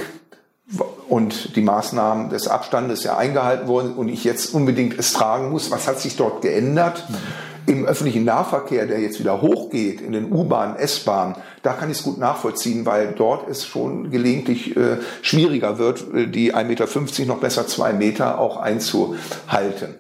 und 1.09 1.57
die 1.57 1.63
Maßnahmen 1.63 2.29
des 2.29 2.47
Abstandes 2.47 3.05
ja 3.05 3.17
eingehalten 3.17 3.69
wurden 3.69 3.95
und 3.95 4.11
ich 4.11 4.23
jetzt 4.25 4.55
unbedingt 4.55 4.99
es 4.99 5.15
tragen 5.15 5.51
muss. 5.51 5.71
Was 5.71 5.89
hat 5.89 5.99
sich 5.99 6.17
dort 6.17 6.43
geändert? 6.43 7.05
Mhm 7.09 7.52
Im 7.67 7.85
öffentlichen 7.87 8.25
Nahverkehr, 8.25 8.87
der 8.87 9.01
jetzt 9.01 9.21
wieder 9.21 9.41
hochgeht, 9.41 10.01
in 10.01 10.13
den 10.13 10.33
U-Bahnen, 10.33 10.77
S-Bahnen, 10.77 11.37
da 11.63 11.73
kann 11.75 11.91
ich 11.91 11.99
es 11.99 12.03
gut 12.03 12.19
nachvollziehen, 12.19 12.85
weil 12.87 13.15
dort 13.17 13.49
es 13.49 13.65
schon 13.65 14.11
gelegentlich 14.11 14.77
äh, 14.77 14.99
schwieriger 15.23 15.79
wird, 15.79 16.05
äh, 16.13 16.27
die 16.27 16.55
1,50 16.55 16.65
Meter 16.65 17.25
noch 17.27 17.39
besser 17.39 17.67
zwei 17.67 17.93
Meter 17.93 18.39
auch 18.39 18.57
einzuhalten. 18.57 19.95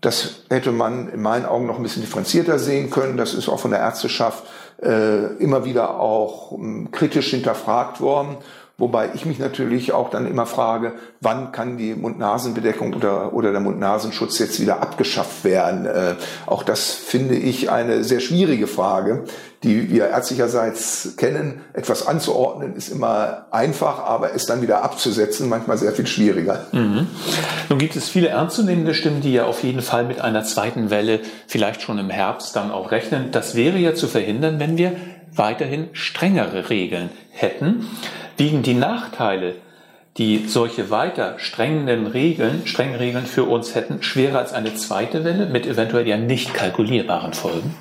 Das 0.00 0.44
hätte 0.48 0.72
man 0.72 1.10
in 1.10 1.20
meinen 1.20 1.44
Augen 1.44 1.66
noch 1.66 1.76
ein 1.76 1.82
bisschen 1.82 2.02
differenzierter 2.02 2.58
sehen 2.58 2.90
können. 2.90 3.16
Das 3.16 3.34
ist 3.34 3.48
auch 3.48 3.60
von 3.60 3.70
der 3.70 3.80
Ärzteschaft 3.80 4.44
äh, 4.82 5.34
immer 5.36 5.64
wieder 5.64 6.00
auch 6.00 6.52
ähm, 6.52 6.90
kritisch 6.90 7.30
hinterfragt 7.30 8.00
worden. 8.00 8.38
Wobei 8.80 9.10
ich 9.14 9.26
mich 9.26 9.38
natürlich 9.38 9.92
auch 9.92 10.08
dann 10.08 10.26
immer 10.26 10.46
frage, 10.46 10.94
wann 11.20 11.52
kann 11.52 11.76
die 11.76 11.94
Mund-Nasen-Bedeckung 11.94 12.94
oder, 12.94 13.34
oder 13.34 13.52
der 13.52 13.60
Mund-Nasenschutz 13.60 14.38
jetzt 14.38 14.58
wieder 14.58 14.80
abgeschafft 14.80 15.44
werden? 15.44 15.84
Äh, 15.84 16.14
auch 16.46 16.62
das 16.62 16.94
finde 16.94 17.34
ich 17.36 17.70
eine 17.70 18.04
sehr 18.04 18.20
schwierige 18.20 18.66
Frage, 18.66 19.24
die 19.62 19.90
wir 19.90 20.08
ärztlicherseits 20.08 21.16
kennen. 21.18 21.60
Etwas 21.74 22.06
anzuordnen 22.06 22.74
ist 22.74 22.88
immer 22.88 23.48
einfach, 23.50 23.98
aber 23.98 24.34
es 24.34 24.46
dann 24.46 24.62
wieder 24.62 24.82
abzusetzen 24.82 25.50
manchmal 25.50 25.76
sehr 25.76 25.92
viel 25.92 26.06
schwieriger. 26.06 26.66
Mhm. 26.72 27.06
Nun 27.68 27.78
gibt 27.78 27.96
es 27.96 28.08
viele 28.08 28.28
ernstzunehmende 28.28 28.94
Stimmen, 28.94 29.20
die 29.20 29.34
ja 29.34 29.44
auf 29.44 29.62
jeden 29.62 29.82
Fall 29.82 30.04
mit 30.04 30.22
einer 30.22 30.42
zweiten 30.44 30.88
Welle 30.88 31.20
vielleicht 31.46 31.82
schon 31.82 31.98
im 31.98 32.08
Herbst 32.08 32.56
dann 32.56 32.70
auch 32.70 32.90
rechnen. 32.90 33.30
Das 33.30 33.54
wäre 33.54 33.76
ja 33.76 33.94
zu 33.94 34.08
verhindern, 34.08 34.58
wenn 34.58 34.78
wir 34.78 34.92
weiterhin 35.34 35.88
strengere 35.92 36.70
Regeln 36.70 37.10
hätten 37.30 37.88
wiegen 38.36 38.62
die 38.62 38.74
Nachteile, 38.74 39.56
die 40.16 40.46
solche 40.48 40.90
weiter 40.90 41.38
strengen 41.38 42.06
Regeln, 42.06 42.66
strengen 42.66 42.96
Regeln 42.96 43.26
für 43.26 43.44
uns 43.44 43.74
hätten, 43.74 44.02
schwerer 44.02 44.38
als 44.38 44.52
eine 44.52 44.74
zweite 44.74 45.24
Welle 45.24 45.46
mit 45.46 45.66
eventuell 45.66 46.06
ja 46.06 46.16
nicht 46.16 46.54
kalkulierbaren 46.54 47.32
Folgen? 47.32 47.74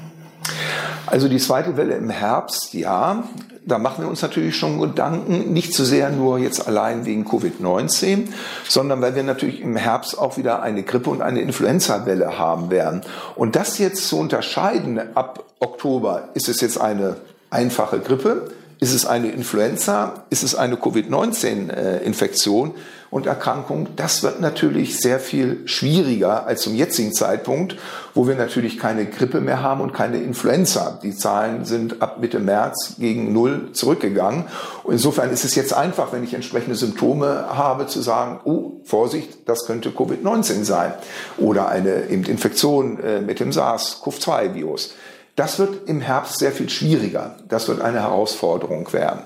Also 1.06 1.28
die 1.28 1.38
zweite 1.38 1.76
Welle 1.76 1.96
im 1.96 2.12
Herbst, 2.12 2.74
ja, 2.74 3.24
da 3.66 3.78
machen 3.78 4.04
wir 4.04 4.10
uns 4.10 4.22
natürlich 4.22 4.56
schon 4.56 4.80
Gedanken, 4.80 5.54
nicht 5.54 5.74
so 5.74 5.84
sehr 5.84 6.10
nur 6.12 6.38
jetzt 6.38 6.68
allein 6.68 7.06
wegen 7.06 7.26
Covid-19, 7.26 8.28
sondern 8.68 9.02
weil 9.02 9.16
wir 9.16 9.24
natürlich 9.24 9.62
im 9.62 9.76
Herbst 9.76 10.18
auch 10.18 10.38
wieder 10.38 10.62
eine 10.62 10.84
Grippe- 10.84 11.10
und 11.10 11.22
eine 11.22 11.42
Influenza-Welle 11.42 12.38
haben 12.38 12.70
werden. 12.70 13.02
Und 13.36 13.56
das 13.56 13.78
jetzt 13.80 14.08
zu 14.08 14.20
unterscheiden 14.20 15.00
ab 15.16 15.44
Oktober, 15.60 16.30
ist 16.34 16.50
es 16.50 16.62
jetzt 16.62 16.80
eine 16.80 17.18
einfache 17.50 18.00
Grippe, 18.00 18.52
ist 18.82 18.94
es 18.94 19.06
eine 19.06 19.30
Influenza? 19.32 20.24
Ist 20.30 20.42
es 20.42 20.56
eine 20.56 20.78
Covid-19-Infektion 20.78 22.76
und 23.12 23.26
Erkrankung? 23.26 23.90
Das 23.98 24.24
wird 24.24 24.40
natürlich 24.40 25.02
sehr 25.02 25.20
viel 25.20 25.68
schwieriger 25.68 26.48
als 26.48 26.62
zum 26.62 26.76
jetzigen 26.76 27.14
Zeitpunkt, 27.14 27.76
wo 28.14 28.26
wir 28.26 28.36
natürlich 28.36 28.80
keine 28.80 29.06
Grippe 29.06 29.42
mehr 29.42 29.62
haben 29.62 29.82
und 29.82 29.94
keine 29.94 30.20
Influenza. 30.20 30.98
Die 31.04 31.14
Zahlen 31.14 31.66
sind 31.66 32.02
ab 32.02 32.22
Mitte 32.22 32.40
März 32.40 32.96
gegen 33.00 33.34
Null 33.34 33.74
zurückgegangen. 33.74 34.46
Und 34.84 34.94
insofern 34.94 35.30
ist 35.30 35.44
es 35.44 35.56
jetzt 35.56 35.74
einfach, 35.74 36.14
wenn 36.14 36.24
ich 36.24 36.34
entsprechende 36.34 36.78
Symptome 36.78 37.48
habe, 37.50 37.88
zu 37.88 38.00
sagen, 38.02 38.40
oh, 38.46 38.80
Vorsicht, 38.86 39.40
das 39.46 39.66
könnte 39.66 39.90
Covid-19 39.90 40.64
sein 40.64 40.94
oder 41.38 41.68
eine 41.68 42.04
Infektion 42.04 42.98
äh, 43.02 43.20
mit 43.20 43.42
dem 43.42 43.52
SARS-CoV-2-Virus. 43.52 44.94
Das 45.40 45.58
wird 45.58 45.88
im 45.88 46.02
Herbst 46.02 46.38
sehr 46.40 46.52
viel 46.52 46.70
schwieriger. 46.70 47.38
Das 47.48 47.70
wird 47.70 47.80
eine 47.80 48.02
Herausforderung 48.02 48.92
werden. 48.92 49.22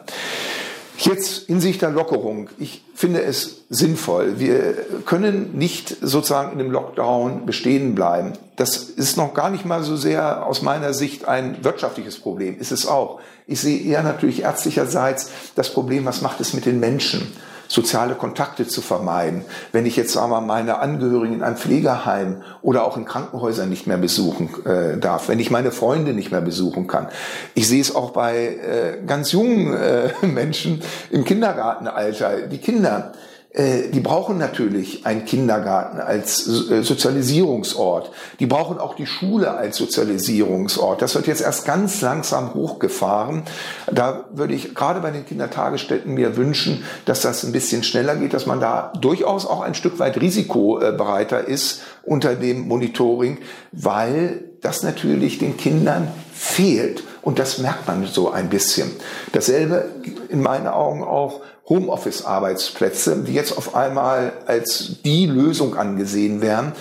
Jetzt 1.00 1.50
in 1.50 1.60
Sicht 1.60 1.82
der 1.82 1.90
Lockerung. 1.90 2.52
Ich 2.60 2.86
finde 2.94 3.24
es 3.24 3.64
sinnvoll. 3.72 4.38
Wir 4.38 4.76
können 5.08 5.58
nicht 5.58 5.98
sozusagen 6.02 6.52
in 6.52 6.60
dem 6.60 6.70
Lockdown 6.70 7.48
bestehen 7.48 7.96
bleiben. 7.96 8.34
Das 8.58 8.78
ist 8.78 9.18
noch 9.18 9.34
gar 9.34 9.50
nicht 9.50 9.66
mal 9.66 9.82
so 9.82 9.96
sehr 9.96 10.46
aus 10.46 10.62
meiner 10.62 10.94
Sicht 10.94 11.28
ein 11.28 11.64
wirtschaftliches 11.64 12.20
Problem. 12.20 12.60
Ist 12.60 12.72
es 12.72 12.86
auch. 12.86 13.20
Ich 13.48 13.60
sehe 13.60 13.82
eher 13.82 14.04
natürlich 14.04 14.44
ärztlicherseits 14.44 15.32
das 15.56 15.74
Problem, 15.74 16.06
was 16.06 16.22
macht 16.22 16.40
es 16.42 16.54
mit 16.54 16.68
den 16.68 16.80
Menschen? 16.80 17.34
Soziale 17.74 18.14
Kontakte 18.14 18.68
zu 18.68 18.82
vermeiden. 18.82 19.44
Wenn 19.72 19.88
ich 19.88 19.96
jetzt 19.96 20.14
sagen 20.14 20.30
wir, 20.30 20.42
meine 20.42 20.78
Angehörigen 20.78 21.34
in 21.34 21.44
einem 21.44 21.58
Pflegeheim 21.58 22.44
oder 22.62 22.86
auch 22.86 22.98
in 22.98 23.06
Krankenhäusern 23.06 23.68
nicht 23.68 23.88
mehr 23.88 23.98
besuchen 23.98 24.50
äh, 24.66 25.00
darf, 25.00 25.28
wenn 25.28 25.40
ich 25.40 25.50
meine 25.50 25.72
Freunde 25.72 26.14
nicht 26.14 26.32
mehr 26.32 26.42
besuchen 26.42 26.86
kann. 26.86 27.08
Ich 27.56 27.68
sehe 27.68 27.82
es 27.82 27.96
auch 27.96 28.12
bei 28.12 28.36
äh, 28.36 28.98
ganz 29.08 29.32
jungen 29.32 29.74
äh, 29.74 30.10
Menschen 30.22 30.84
im 31.10 31.24
Kindergartenalter. 31.24 32.44
Die 32.46 32.60
Kinder, 32.60 33.14
die 33.56 34.00
brauchen 34.00 34.40
natürlich 34.40 35.06
einen 35.06 35.26
Kindergarten 35.26 36.00
als 36.00 36.48
äh, 36.48 36.82
Sozialisierungsort. 36.82 38.10
Die 38.40 38.48
brauchen 38.48 38.80
auch 38.80 38.96
die 38.96 39.06
Schule 39.06 39.52
als 39.52 39.78
Sozialisierungsort. 39.78 41.04
Das 41.04 41.14
wird 41.14 41.28
jetzt 41.28 41.42
erst 41.42 41.64
ganz 41.64 42.02
langsam 42.02 42.56
hochgefahren. 42.56 43.44
Da 43.92 44.26
würde 44.34 44.56
ich 44.56 44.74
gerade 44.74 45.02
bei 45.02 45.12
den 45.12 45.28
Kindertagesstätten 45.28 46.16
mir 46.16 46.36
wünschen, 46.36 46.84
dass 47.06 47.22
das 47.22 47.44
ein 47.44 47.52
bisschen 47.52 47.84
schneller 47.84 48.16
geht, 48.16 48.34
dass 48.34 48.48
man 48.48 48.60
da 48.60 48.92
durchaus 49.00 49.46
auch 49.46 49.62
ein 49.62 49.76
Stück 49.76 50.00
weit 50.00 50.20
risikobereiter 50.20 51.48
ist 51.48 51.82
unter 52.02 52.34
dem 52.34 52.68
Monitoring, 52.68 53.38
weil 53.72 54.46
das 54.62 54.82
natürlich 54.82 55.38
den 55.38 55.58
Kindern 55.58 56.08
fehlt. 56.34 57.04
Und 57.22 57.38
das 57.40 57.60
merkt 57.60 57.88
man 57.88 58.06
so 58.06 58.32
ein 58.32 58.50
bisschen. 58.50 58.92
Dasselbe 59.32 59.86
in 60.30 60.42
meinen 60.42 60.68
Augen 60.68 61.04
auch 61.04 61.42
Homeoffice-Arbeitsplätze, 61.70 63.24
die 63.26 63.34
jetzt 63.34 63.58
auf 63.58 63.76
einmal 63.76 64.34
als 64.48 65.02
die 65.04 65.26
Lösung 65.26 65.78
angesehen 65.78 66.42
werden. 66.42 66.74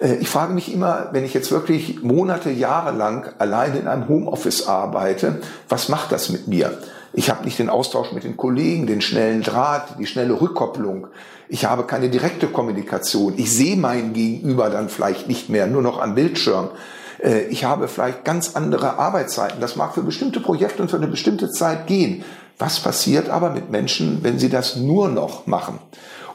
Äh, 0.00 0.14
ich 0.16 0.28
frage 0.28 0.54
mich 0.54 0.72
immer, 0.72 1.08
wenn 1.12 1.24
ich 1.24 1.34
jetzt 1.34 1.50
wirklich 1.50 2.02
Monate, 2.02 2.50
Jahre 2.50 2.96
lang 2.96 3.32
alleine 3.38 3.78
in 3.78 3.88
einem 3.88 4.08
Homeoffice 4.08 4.66
arbeite, 4.66 5.40
was 5.68 5.88
macht 5.88 6.12
das 6.12 6.30
mit 6.30 6.48
mir? 6.48 6.78
Ich 7.12 7.28
habe 7.28 7.44
nicht 7.44 7.58
den 7.58 7.68
Austausch 7.68 8.12
mit 8.12 8.24
den 8.24 8.36
Kollegen, 8.36 8.86
den 8.86 9.00
schnellen 9.00 9.42
Draht, 9.42 9.98
die 9.98 10.06
schnelle 10.06 10.40
Rückkopplung. 10.40 11.08
Ich 11.48 11.64
habe 11.64 11.82
keine 11.82 12.08
direkte 12.08 12.46
Kommunikation. 12.46 13.34
Ich 13.36 13.52
sehe 13.52 13.76
mein 13.76 14.12
Gegenüber 14.12 14.70
dann 14.70 14.88
vielleicht 14.88 15.26
nicht 15.26 15.48
mehr, 15.48 15.66
nur 15.66 15.82
noch 15.82 16.00
am 16.00 16.14
Bildschirm. 16.14 16.68
Äh, 17.22 17.46
ich 17.46 17.64
habe 17.64 17.88
vielleicht 17.88 18.24
ganz 18.24 18.54
andere 18.54 18.98
Arbeitszeiten. 18.98 19.60
Das 19.60 19.76
mag 19.76 19.92
für 19.94 20.02
bestimmte 20.02 20.40
Projekte 20.40 20.82
und 20.82 20.90
für 20.90 20.96
eine 20.96 21.08
bestimmte 21.08 21.50
Zeit 21.50 21.86
gehen. 21.86 22.24
Was 22.60 22.78
passiert 22.78 23.30
aber 23.30 23.50
mit 23.50 23.70
Menschen, 23.70 24.22
wenn 24.22 24.38
sie 24.38 24.50
das 24.50 24.76
nur 24.76 25.08
noch 25.08 25.46
machen? 25.46 25.78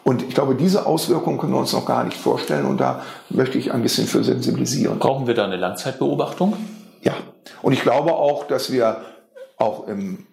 Und 0.03 0.23
ich 0.23 0.33
glaube, 0.33 0.55
diese 0.55 0.85
Auswirkungen 0.85 1.37
können 1.37 1.53
wir 1.53 1.59
uns 1.59 1.73
noch 1.73 1.85
gar 1.85 2.03
nicht 2.03 2.17
vorstellen 2.17 2.65
und 2.65 2.81
da 2.81 3.01
möchte 3.29 3.57
ich 3.57 3.71
ein 3.71 3.81
bisschen 3.81 4.07
für 4.07 4.23
sensibilisieren. 4.23 4.99
Brauchen 4.99 5.27
wir 5.27 5.35
da 5.35 5.45
eine 5.45 5.55
Langzeitbeobachtung? 5.55 6.57
Ja. 7.01 7.13
Und 7.61 7.73
ich 7.73 7.81
glaube 7.81 8.13
auch, 8.13 8.45
dass 8.47 8.71
wir 8.71 9.01
auch 9.57 9.87
im 9.87 10.25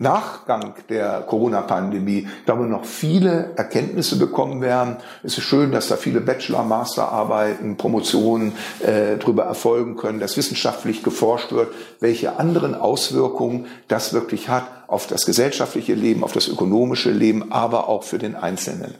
Nachgang 0.00 0.74
der 0.88 1.22
Corona-Pandemie, 1.22 2.28
glaube 2.44 2.66
noch 2.66 2.84
viele 2.84 3.50
Erkenntnisse 3.56 4.16
bekommen 4.16 4.60
werden. 4.60 4.98
Es 5.24 5.36
ist 5.36 5.44
schön, 5.44 5.72
dass 5.72 5.88
da 5.88 5.96
viele 5.96 6.20
Bachelor-, 6.20 6.62
Masterarbeiten, 6.62 7.76
Promotionen 7.76 8.52
äh, 8.78 9.16
darüber 9.18 9.42
erfolgen 9.44 9.96
können, 9.96 10.20
dass 10.20 10.36
wissenschaftlich 10.36 11.02
geforscht 11.02 11.50
wird, 11.50 11.74
welche 11.98 12.38
anderen 12.38 12.76
Auswirkungen 12.76 13.66
das 13.88 14.12
wirklich 14.12 14.48
hat 14.48 14.68
auf 14.86 15.08
das 15.08 15.26
gesellschaftliche 15.26 15.94
Leben, 15.94 16.22
auf 16.22 16.32
das 16.32 16.46
ökonomische 16.46 17.10
Leben, 17.10 17.50
aber 17.50 17.88
auch 17.88 18.04
für 18.04 18.18
den 18.18 18.36
Einzelnen. 18.36 18.94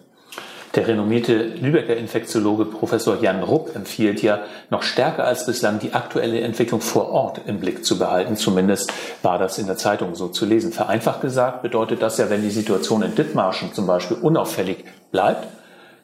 Der 0.78 0.86
renommierte 0.86 1.42
Lübecker 1.42 1.96
Infektiologe 1.96 2.64
Professor 2.64 3.20
Jan 3.20 3.42
Rupp 3.42 3.74
empfiehlt 3.74 4.22
ja, 4.22 4.42
noch 4.70 4.84
stärker 4.84 5.24
als 5.24 5.44
bislang 5.44 5.80
die 5.80 5.92
aktuelle 5.92 6.40
Entwicklung 6.40 6.80
vor 6.80 7.10
Ort 7.10 7.40
im 7.46 7.58
Blick 7.58 7.84
zu 7.84 7.98
behalten. 7.98 8.36
Zumindest 8.36 8.92
war 9.22 9.40
das 9.40 9.58
in 9.58 9.66
der 9.66 9.76
Zeitung 9.76 10.14
so 10.14 10.28
zu 10.28 10.46
lesen. 10.46 10.70
Vereinfacht 10.70 11.20
gesagt 11.20 11.62
bedeutet 11.62 12.00
das 12.00 12.18
ja, 12.18 12.30
wenn 12.30 12.42
die 12.42 12.50
Situation 12.50 13.02
in 13.02 13.16
Dithmarschen 13.16 13.74
zum 13.74 13.88
Beispiel 13.88 14.18
unauffällig 14.18 14.84
bleibt, 15.10 15.48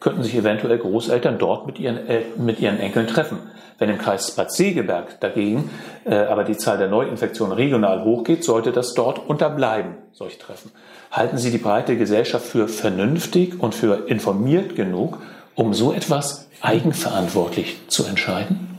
könnten 0.05 0.23
sich 0.23 0.37
eventuell 0.37 0.77
Großeltern 0.77 1.39
dort 1.39 1.67
mit 1.67 1.79
ihren, 1.79 1.99
mit 2.37 2.61
ihren 2.61 2.79
Enkeln 2.79 3.07
treffen. 3.07 3.39
Wenn 3.79 3.89
im 3.89 3.97
Kreis 3.97 4.33
Bad 4.33 4.53
Segeberg 4.53 5.19
dagegen 5.21 5.71
äh, 6.05 6.15
aber 6.15 6.45
die 6.45 6.59
Zahl 6.59 6.77
der 6.77 6.89
Neuinfektionen 6.89 7.55
regional 7.55 8.05
hochgeht, 8.05 8.45
sollte 8.45 8.71
das 8.71 8.93
dort 8.93 9.27
unterbleiben, 9.27 9.95
solche 10.13 10.39
Treffen. 10.39 10.71
Halten 11.11 11.39
Sie 11.39 11.51
die 11.51 11.59
breite 11.59 11.97
Gesellschaft 11.97 12.45
für 12.45 12.69
vernünftig 12.69 13.59
und 13.59 13.75
für 13.75 14.07
informiert 14.07 14.77
genug, 14.77 15.19
um 15.55 15.73
so 15.73 15.93
etwas 15.93 16.49
eigenverantwortlich 16.61 17.79
zu 17.89 18.05
entscheiden? 18.05 18.74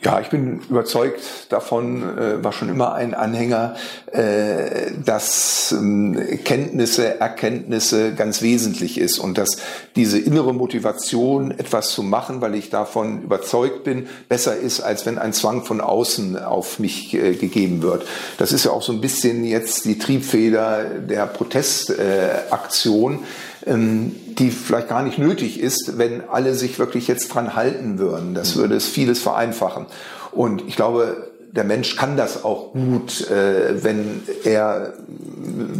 Ja, 0.00 0.20
ich 0.20 0.28
bin 0.28 0.60
überzeugt 0.70 1.20
davon, 1.48 2.16
äh, 2.16 2.44
war 2.44 2.52
schon 2.52 2.68
immer 2.68 2.94
ein 2.94 3.14
Anhänger, 3.14 3.74
äh, 4.12 4.92
dass 5.04 5.72
ähm, 5.72 6.16
Kenntnisse, 6.44 7.18
Erkenntnisse 7.18 8.14
ganz 8.14 8.40
wesentlich 8.40 8.98
ist 8.98 9.18
und 9.18 9.36
dass 9.38 9.56
diese 9.96 10.20
innere 10.20 10.54
Motivation, 10.54 11.50
etwas 11.50 11.90
zu 11.90 12.04
machen, 12.04 12.40
weil 12.40 12.54
ich 12.54 12.70
davon 12.70 13.24
überzeugt 13.24 13.82
bin, 13.82 14.06
besser 14.28 14.56
ist, 14.56 14.80
als 14.80 15.04
wenn 15.04 15.18
ein 15.18 15.32
Zwang 15.32 15.64
von 15.64 15.80
außen 15.80 16.38
auf 16.38 16.78
mich 16.78 17.12
äh, 17.14 17.34
gegeben 17.34 17.82
wird. 17.82 18.06
Das 18.38 18.52
ist 18.52 18.66
ja 18.66 18.70
auch 18.70 18.82
so 18.82 18.92
ein 18.92 19.00
bisschen 19.00 19.42
jetzt 19.42 19.84
die 19.84 19.98
Triebfeder 19.98 20.84
der 20.84 21.26
Protestaktion 21.26 23.24
die 23.68 24.50
vielleicht 24.50 24.88
gar 24.88 25.02
nicht 25.02 25.18
nötig 25.18 25.60
ist, 25.60 25.98
wenn 25.98 26.28
alle 26.28 26.54
sich 26.54 26.78
wirklich 26.78 27.08
jetzt 27.08 27.28
dran 27.28 27.54
halten 27.54 27.98
würden. 27.98 28.34
Das 28.34 28.56
würde 28.56 28.76
es 28.76 28.86
vieles 28.86 29.20
vereinfachen. 29.20 29.86
Und 30.32 30.62
ich 30.66 30.76
glaube, 30.76 31.28
der 31.52 31.64
Mensch 31.64 31.96
kann 31.96 32.16
das 32.16 32.44
auch 32.44 32.72
gut, 32.72 33.28
äh, 33.30 33.82
wenn 33.82 34.22
er 34.44 34.94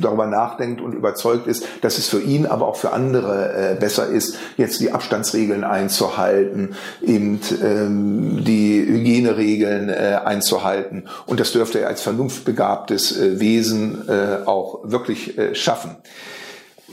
darüber 0.00 0.26
nachdenkt 0.26 0.80
und 0.80 0.92
überzeugt 0.92 1.46
ist, 1.46 1.64
dass 1.82 1.98
es 1.98 2.08
für 2.08 2.20
ihn, 2.20 2.46
aber 2.46 2.66
auch 2.66 2.76
für 2.76 2.92
andere 2.92 3.72
äh, 3.72 3.74
besser 3.78 4.08
ist, 4.08 4.36
jetzt 4.56 4.80
die 4.80 4.92
Abstandsregeln 4.92 5.64
einzuhalten, 5.64 6.74
eben 7.02 7.40
ähm, 7.62 8.44
die 8.44 8.84
Hygieneregeln 8.86 9.88
äh, 9.90 10.18
einzuhalten. 10.24 11.04
Und 11.26 11.38
das 11.38 11.52
dürfte 11.52 11.80
er 11.80 11.88
als 11.88 12.02
vernunftbegabtes 12.02 13.38
Wesen 13.38 14.08
auch 14.46 14.80
wirklich 14.84 15.34
schaffen. 15.52 15.96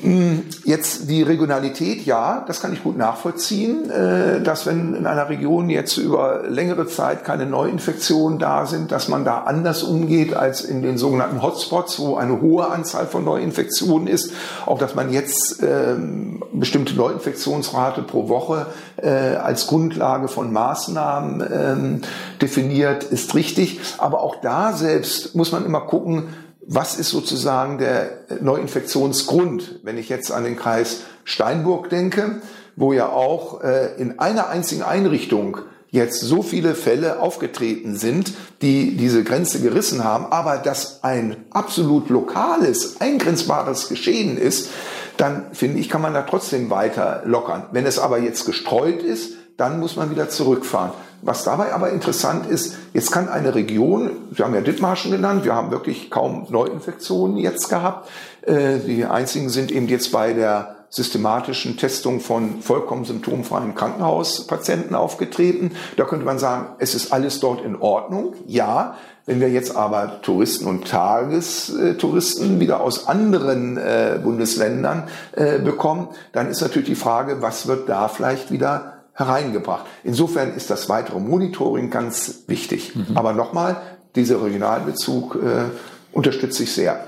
Hm, 0.01 0.43
jetzt 0.65 1.09
die 1.09 1.23
Regionalität, 1.23 2.05
ja, 2.05 2.43
das 2.45 2.59
kann 2.59 2.73
ich 2.73 2.83
gut 2.83 2.97
nachvollziehen, 2.97 3.89
äh, 3.89 4.41
dass 4.41 4.65
wenn 4.65 4.93
in 4.93 5.05
einer 5.05 5.29
Region 5.29 5.69
jetzt 5.69 5.95
über 5.95 6.43
längere 6.49 6.85
Zeit 6.85 7.23
keine 7.23 7.45
Neuinfektionen 7.45 8.37
da 8.37 8.65
sind, 8.65 8.91
dass 8.91 9.07
man 9.07 9.23
da 9.23 9.43
anders 9.43 9.83
umgeht 9.83 10.33
als 10.33 10.59
in 10.65 10.81
den 10.81 10.97
sogenannten 10.97 11.41
Hotspots, 11.41 11.97
wo 11.99 12.17
eine 12.17 12.41
hohe 12.41 12.67
Anzahl 12.67 13.05
von 13.05 13.23
Neuinfektionen 13.23 14.07
ist. 14.07 14.33
Auch 14.65 14.79
dass 14.79 14.95
man 14.95 15.13
jetzt 15.13 15.63
ähm, 15.63 16.43
bestimmte 16.51 16.93
Neuinfektionsrate 16.95 18.01
pro 18.01 18.27
Woche 18.27 18.65
äh, 18.97 19.09
als 19.09 19.65
Grundlage 19.67 20.27
von 20.27 20.51
Maßnahmen 20.51 21.41
ähm, 21.53 22.01
definiert, 22.41 23.05
ist 23.05 23.33
richtig. 23.33 23.79
Aber 23.97 24.19
auch 24.19 24.41
da 24.41 24.73
selbst 24.73 25.35
muss 25.35 25.53
man 25.53 25.65
immer 25.65 25.81
gucken, 25.81 26.27
was 26.67 26.97
ist 26.97 27.09
sozusagen 27.09 27.77
der 27.77 28.25
Neuinfektionsgrund? 28.41 29.79
Wenn 29.83 29.97
ich 29.97 30.09
jetzt 30.09 30.31
an 30.31 30.43
den 30.43 30.55
Kreis 30.55 31.01
Steinburg 31.23 31.89
denke, 31.89 32.41
wo 32.75 32.93
ja 32.93 33.09
auch 33.09 33.61
äh, 33.63 33.95
in 33.97 34.19
einer 34.19 34.49
einzigen 34.49 34.83
Einrichtung 34.83 35.59
jetzt 35.91 36.19
so 36.21 36.41
viele 36.41 36.75
Fälle 36.75 37.19
aufgetreten 37.19 37.95
sind, 37.95 38.33
die 38.61 38.97
diese 38.97 39.23
Grenze 39.23 39.61
gerissen 39.61 40.03
haben, 40.03 40.25
aber 40.25 40.57
das 40.57 41.03
ein 41.03 41.37
absolut 41.51 42.09
lokales, 42.09 42.99
eingrenzbares 42.99 43.87
Geschehen 43.87 44.37
ist, 44.37 44.69
dann 45.17 45.53
finde 45.53 45.79
ich, 45.79 45.87
kann 45.87 46.01
man 46.01 46.13
da 46.13 46.23
trotzdem 46.23 46.69
weiter 46.69 47.23
lockern. 47.25 47.67
Wenn 47.71 47.85
es 47.85 47.97
aber 47.97 48.19
jetzt 48.19 48.45
gestreut 48.45 49.01
ist, 49.01 49.35
dann 49.55 49.79
muss 49.79 49.95
man 49.95 50.11
wieder 50.11 50.27
zurückfahren. 50.29 50.91
Was 51.25 51.43
dabei 51.43 51.73
aber 51.73 51.89
interessant 51.89 52.45
ist, 52.45 52.77
jetzt 52.93 53.11
kann 53.11 53.29
eine 53.29 53.55
Region, 53.55 54.11
Sie 54.31 54.43
haben 54.43 54.53
ja 54.53 54.61
Dithmarschen 54.61 55.09
genannt, 55.09 55.43
wir 55.43 55.55
haben 55.55 55.71
wirklich 55.71 56.11
kaum 56.11 56.45
Neuinfektionen 56.49 57.37
jetzt 57.37 57.67
gehabt. 57.67 58.07
Äh, 58.43 58.77
die 58.77 59.05
einzigen 59.05 59.49
sind 59.49 59.71
eben 59.71 59.87
jetzt 59.87 60.11
bei 60.11 60.33
der 60.33 60.75
systematischen 60.91 61.77
Testung 61.77 62.19
von 62.19 62.61
vollkommen 62.61 63.05
symptomfreien 63.05 63.73
Krankenhauspatienten 63.73 64.95
aufgetreten. 64.95 65.71
Da 65.97 66.05
könnte 66.05 66.25
man 66.25 66.37
sagen, 66.37 66.67
es 66.77 66.93
ist 66.93 67.11
alles 67.11 67.39
dort 67.39 67.65
in 67.65 67.75
Ordnung. 67.75 68.35
Ja, 68.45 68.95
wenn 69.25 69.41
wir 69.41 69.49
jetzt 69.49 69.75
aber 69.75 70.21
Touristen 70.21 70.67
und 70.67 70.87
Tagestouristen 70.87 72.59
wieder 72.59 72.81
aus 72.81 73.07
anderen 73.07 73.77
äh, 73.77 74.19
Bundesländern 74.23 75.05
äh, 75.31 75.57
bekommen, 75.57 76.09
dann 76.33 76.51
ist 76.51 76.61
natürlich 76.61 76.87
die 76.87 76.95
Frage, 76.95 77.41
was 77.41 77.65
wird 77.65 77.89
da 77.89 78.07
vielleicht 78.09 78.51
wieder 78.51 78.94
hereingebracht. 79.15 79.85
Insofern 80.03 80.53
ist 80.53 80.69
das 80.69 80.89
weitere 80.89 81.19
Monitoring 81.19 81.89
ganz 81.89 82.43
wichtig. 82.47 82.95
Mhm. 82.95 83.15
Aber 83.17 83.33
nochmal, 83.33 83.81
dieser 84.15 84.43
Regionalbezug 84.43 85.35
äh, 85.35 85.65
unterstütze 86.11 86.63
ich 86.63 86.73
sehr. 86.73 87.03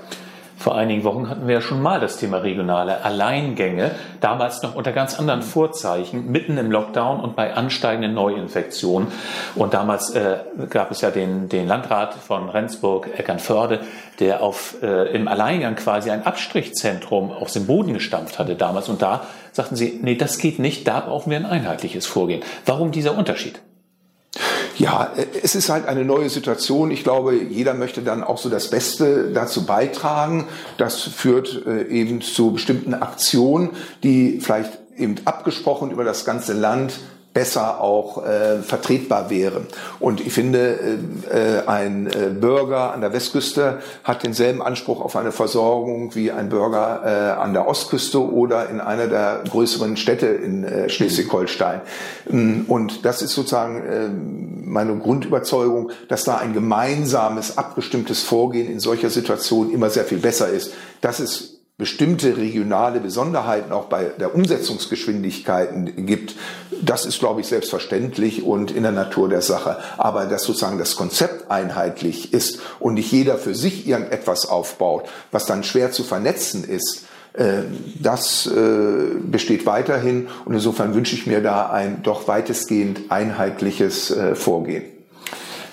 Vor 0.58 0.74
einigen 0.74 1.04
Wochen 1.04 1.30
hatten 1.30 1.46
wir 1.46 1.54
ja 1.54 1.60
schon 1.60 1.80
mal 1.80 2.00
das 2.00 2.16
Thema 2.16 2.38
regionale 2.38 3.04
Alleingänge, 3.04 3.92
damals 4.20 4.60
noch 4.62 4.74
unter 4.74 4.90
ganz 4.90 5.16
anderen 5.16 5.42
Vorzeichen, 5.42 6.32
mitten 6.32 6.58
im 6.58 6.72
Lockdown 6.72 7.20
und 7.20 7.36
bei 7.36 7.54
ansteigenden 7.54 8.12
Neuinfektionen. 8.14 9.06
Und 9.54 9.72
damals 9.72 10.10
äh, 10.10 10.38
gab 10.68 10.90
es 10.90 11.00
ja 11.00 11.12
den, 11.12 11.48
den 11.48 11.68
Landrat 11.68 12.14
von 12.14 12.48
Rendsburg, 12.48 13.08
Eckernförde, 13.16 13.80
der 14.18 14.42
auf, 14.42 14.82
äh, 14.82 15.14
im 15.14 15.28
Alleingang 15.28 15.76
quasi 15.76 16.10
ein 16.10 16.26
Abstrichzentrum 16.26 17.30
aus 17.30 17.52
dem 17.52 17.66
Boden 17.66 17.94
gestampft 17.94 18.40
hatte 18.40 18.56
damals. 18.56 18.88
Und 18.88 19.00
da 19.00 19.28
sagten 19.52 19.76
sie, 19.76 19.98
nee, 20.02 20.16
das 20.16 20.38
geht 20.38 20.58
nicht, 20.58 20.86
da 20.86 21.00
brauchen 21.00 21.30
wir 21.30 21.38
ein 21.38 21.46
einheitliches 21.46 22.06
Vorgehen. 22.06 22.42
Warum 22.66 22.92
dieser 22.92 23.16
Unterschied? 23.16 23.60
Ja, 24.76 25.12
es 25.42 25.56
ist 25.56 25.70
halt 25.70 25.86
eine 25.86 26.04
neue 26.04 26.30
Situation. 26.30 26.92
Ich 26.92 27.02
glaube, 27.02 27.34
jeder 27.34 27.74
möchte 27.74 28.02
dann 28.02 28.22
auch 28.22 28.38
so 28.38 28.48
das 28.48 28.70
Beste 28.70 29.32
dazu 29.32 29.66
beitragen. 29.66 30.46
Das 30.76 31.00
führt 31.02 31.66
äh, 31.66 31.88
eben 31.88 32.20
zu 32.20 32.52
bestimmten 32.52 32.94
Aktionen, 32.94 33.70
die 34.04 34.40
vielleicht 34.40 34.78
eben 34.96 35.16
abgesprochen 35.24 35.90
über 35.90 36.04
das 36.04 36.24
ganze 36.24 36.52
Land 36.52 37.00
besser 37.38 37.80
auch 37.80 38.26
äh, 38.26 38.62
vertretbar 38.62 39.30
wäre. 39.30 39.60
Und 40.00 40.20
ich 40.20 40.32
finde, 40.32 40.98
äh, 41.30 41.68
ein 41.68 42.08
äh, 42.08 42.30
Bürger 42.30 42.92
an 42.92 43.00
der 43.00 43.12
Westküste 43.12 43.78
hat 44.02 44.24
denselben 44.24 44.60
Anspruch 44.60 45.00
auf 45.00 45.14
eine 45.14 45.30
Versorgung 45.30 46.16
wie 46.16 46.32
ein 46.32 46.48
Bürger 46.48 47.02
äh, 47.04 47.40
an 47.40 47.52
der 47.52 47.68
Ostküste 47.68 48.20
oder 48.20 48.68
in 48.70 48.80
einer 48.80 49.06
der 49.06 49.44
größeren 49.48 49.96
Städte 49.96 50.26
in 50.26 50.64
äh, 50.64 50.88
Schleswig-Holstein. 50.88 51.80
Mm, 52.28 52.62
und 52.66 53.04
das 53.04 53.22
ist 53.22 53.34
sozusagen 53.34 53.86
äh, 53.86 54.08
meine 54.68 54.96
Grundüberzeugung, 54.96 55.92
dass 56.08 56.24
da 56.24 56.38
ein 56.38 56.54
gemeinsames, 56.54 57.56
abgestimmtes 57.56 58.24
Vorgehen 58.24 58.68
in 58.68 58.80
solcher 58.80 59.10
Situation 59.10 59.70
immer 59.70 59.90
sehr 59.90 60.04
viel 60.04 60.18
besser 60.18 60.48
ist. 60.48 60.72
Das 61.02 61.20
ist 61.20 61.57
bestimmte 61.78 62.36
regionale 62.36 62.98
Besonderheiten 62.98 63.70
auch 63.70 63.84
bei 63.84 64.10
der 64.18 64.34
Umsetzungsgeschwindigkeiten 64.34 66.06
gibt, 66.06 66.34
das 66.82 67.06
ist, 67.06 67.20
glaube 67.20 67.40
ich, 67.40 67.46
selbstverständlich 67.46 68.42
und 68.42 68.72
in 68.72 68.82
der 68.82 68.90
Natur 68.92 69.28
der 69.28 69.42
Sache. 69.42 69.78
Aber 69.96 70.26
dass 70.26 70.42
sozusagen 70.42 70.78
das 70.78 70.96
Konzept 70.96 71.52
einheitlich 71.52 72.32
ist 72.32 72.58
und 72.80 72.94
nicht 72.94 73.12
jeder 73.12 73.38
für 73.38 73.54
sich 73.54 73.86
irgendetwas 73.86 74.46
aufbaut, 74.46 75.08
was 75.30 75.46
dann 75.46 75.62
schwer 75.62 75.92
zu 75.92 76.02
vernetzen 76.02 76.64
ist, 76.64 77.04
äh, 77.34 77.62
das 78.02 78.46
äh, 78.46 79.14
besteht 79.22 79.64
weiterhin 79.64 80.26
und 80.44 80.54
insofern 80.54 80.94
wünsche 80.94 81.14
ich 81.14 81.28
mir 81.28 81.40
da 81.40 81.70
ein 81.70 82.02
doch 82.02 82.26
weitestgehend 82.26 83.10
einheitliches 83.10 84.10
äh, 84.10 84.34
Vorgehen. 84.34 84.97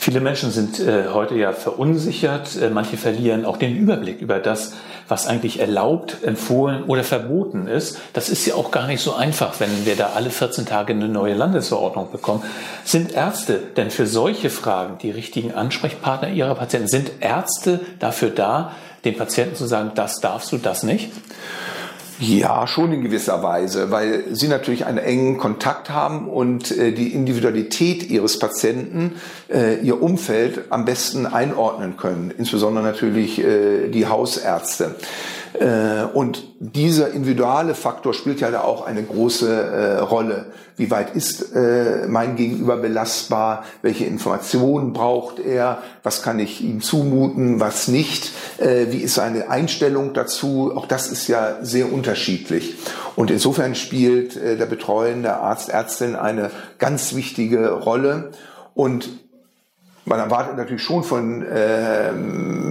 Viele 0.05 0.19
Menschen 0.19 0.51
sind 0.51 0.79
heute 1.15 1.33
ja 1.33 1.51
verunsichert, 1.51 2.59
manche 2.71 2.95
verlieren 2.95 3.43
auch 3.43 3.57
den 3.57 3.75
Überblick 3.75 4.21
über 4.21 4.37
das, 4.37 4.73
was 5.07 5.25
eigentlich 5.25 5.59
erlaubt, 5.59 6.17
empfohlen 6.21 6.83
oder 6.83 7.03
verboten 7.03 7.65
ist. 7.65 7.97
Das 8.13 8.29
ist 8.29 8.45
ja 8.45 8.53
auch 8.53 8.69
gar 8.69 8.85
nicht 8.85 9.01
so 9.01 9.15
einfach, 9.15 9.59
wenn 9.59 9.87
wir 9.87 9.95
da 9.95 10.11
alle 10.13 10.29
14 10.29 10.67
Tage 10.67 10.93
eine 10.93 11.07
neue 11.07 11.33
Landesverordnung 11.33 12.11
bekommen. 12.11 12.43
Sind 12.83 13.13
Ärzte 13.13 13.59
denn 13.77 13.89
für 13.89 14.05
solche 14.05 14.51
Fragen 14.51 14.99
die 14.99 15.09
richtigen 15.09 15.55
Ansprechpartner 15.55 16.29
ihrer 16.29 16.53
Patienten? 16.53 16.87
Sind 16.87 17.09
Ärzte 17.21 17.79
dafür 17.97 18.29
da, 18.29 18.73
den 19.05 19.17
Patienten 19.17 19.55
zu 19.55 19.65
sagen, 19.65 19.93
das 19.95 20.19
darfst 20.19 20.51
du, 20.51 20.59
das 20.59 20.83
nicht? 20.83 21.09
Ja, 22.19 22.65
schon 22.65 22.93
in 22.93 23.03
gewisser 23.03 23.43
Weise, 23.43 23.91
weil 23.91 24.23
sie 24.31 24.47
natürlich 24.47 24.85
einen 24.85 24.99
engen 24.99 25.37
Kontakt 25.37 25.89
haben 25.89 26.29
und 26.29 26.71
äh, 26.71 26.93
die 26.93 27.13
Individualität 27.13 28.09
ihres 28.09 28.39
Patienten, 28.39 29.15
äh, 29.49 29.81
ihr 29.81 30.01
Umfeld 30.01 30.65
am 30.69 30.85
besten 30.85 31.25
einordnen 31.25 31.97
können, 31.97 32.31
insbesondere 32.37 32.85
natürlich 32.85 33.43
äh, 33.43 33.89
die 33.89 34.07
Hausärzte. 34.07 34.95
Äh, 35.59 36.05
und 36.13 36.43
dieser 36.59 37.11
individuelle 37.11 37.75
Faktor 37.75 38.13
spielt 38.13 38.41
ja 38.41 38.51
da 38.51 38.61
auch 38.61 38.85
eine 38.85 39.03
große 39.03 39.49
äh, 39.49 39.99
Rolle. 39.99 40.47
Wie 40.75 40.91
weit 40.91 41.15
ist 41.15 41.55
äh, 41.55 42.05
mein 42.07 42.35
Gegenüber 42.35 42.77
belastbar? 42.77 43.63
Welche 43.81 44.05
Informationen 44.05 44.91
braucht 44.91 45.39
er? 45.39 45.79
Was 46.03 46.21
kann 46.21 46.39
ich 46.39 46.61
ihm 46.61 46.81
zumuten? 46.81 47.59
Was 47.59 47.87
nicht? 47.87 48.31
wie 48.57 48.99
ist 48.99 49.15
seine 49.15 49.49
Einstellung 49.49 50.13
dazu? 50.13 50.71
Auch 50.75 50.87
das 50.87 51.07
ist 51.11 51.27
ja 51.27 51.57
sehr 51.61 51.91
unterschiedlich. 51.91 52.75
Und 53.15 53.29
insofern 53.29 53.75
spielt 53.75 54.35
der 54.35 54.65
betreuende 54.65 55.35
Arzt, 55.35 55.69
Ärztin 55.69 56.15
eine 56.15 56.51
ganz 56.77 57.15
wichtige 57.15 57.71
Rolle. 57.71 58.31
Und 58.73 59.09
man 60.05 60.19
erwartet 60.19 60.57
natürlich 60.57 60.83
schon 60.83 61.03
von 61.03 61.41
äh, 61.41 62.11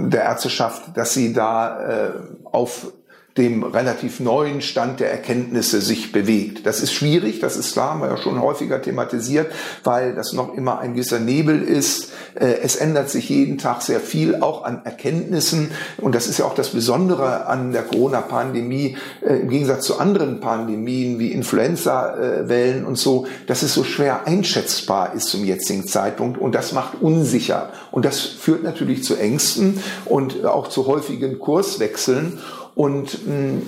der 0.08 0.22
Ärzteschaft, 0.22 0.96
dass 0.96 1.14
sie 1.14 1.32
da 1.32 2.06
äh, 2.06 2.10
auf 2.44 2.92
dem 3.36 3.64
relativ 3.64 4.20
neuen 4.20 4.62
Stand 4.62 5.00
der 5.00 5.10
Erkenntnisse 5.10 5.80
sich 5.80 6.12
bewegt. 6.12 6.66
Das 6.66 6.80
ist 6.80 6.92
schwierig, 6.92 7.40
das 7.40 7.56
ist 7.56 7.72
klar, 7.72 7.90
haben 7.90 8.00
wir 8.00 8.08
ja 8.08 8.16
schon 8.16 8.40
häufiger 8.40 8.80
thematisiert, 8.80 9.50
weil 9.82 10.14
das 10.14 10.32
noch 10.32 10.54
immer 10.54 10.78
ein 10.78 10.94
gewisser 10.94 11.18
Nebel 11.18 11.60
ist. 11.60 12.12
Äh, 12.36 12.58
es 12.62 12.76
ändert 12.76 13.10
sich 13.10 13.28
jeden 13.28 13.58
Tag 13.58 13.82
sehr 13.82 13.98
viel, 13.98 14.36
auch 14.36 14.62
an 14.62 14.82
Erkenntnissen. 14.84 15.72
Und 15.98 16.14
das 16.14 16.28
ist 16.28 16.38
ja 16.38 16.44
auch 16.44 16.54
das 16.54 16.68
Besondere 16.68 17.46
an 17.46 17.72
der 17.72 17.82
Corona-Pandemie, 17.82 18.96
äh, 19.20 19.40
im 19.40 19.50
Gegensatz 19.50 19.84
zu 19.84 19.98
anderen 19.98 20.38
Pandemien 20.38 21.18
wie 21.18 21.32
Influenza-Wellen 21.32 22.84
und 22.84 22.98
so, 22.98 23.26
dass 23.48 23.62
es 23.62 23.74
so 23.74 23.82
schwer 23.82 24.28
einschätzbar 24.28 25.12
ist 25.14 25.26
zum 25.26 25.44
jetzigen 25.44 25.88
Zeitpunkt. 25.88 26.38
Und 26.38 26.54
das 26.54 26.72
macht 26.72 27.02
unsicher. 27.02 27.70
Und 27.90 28.04
das 28.04 28.20
führt 28.20 28.62
natürlich 28.62 29.02
zu 29.02 29.16
Ängsten 29.16 29.82
und 30.04 30.44
auch 30.44 30.68
zu 30.68 30.86
häufigen 30.86 31.40
Kurswechseln. 31.40 32.38
Und 32.74 33.26
mh, 33.26 33.62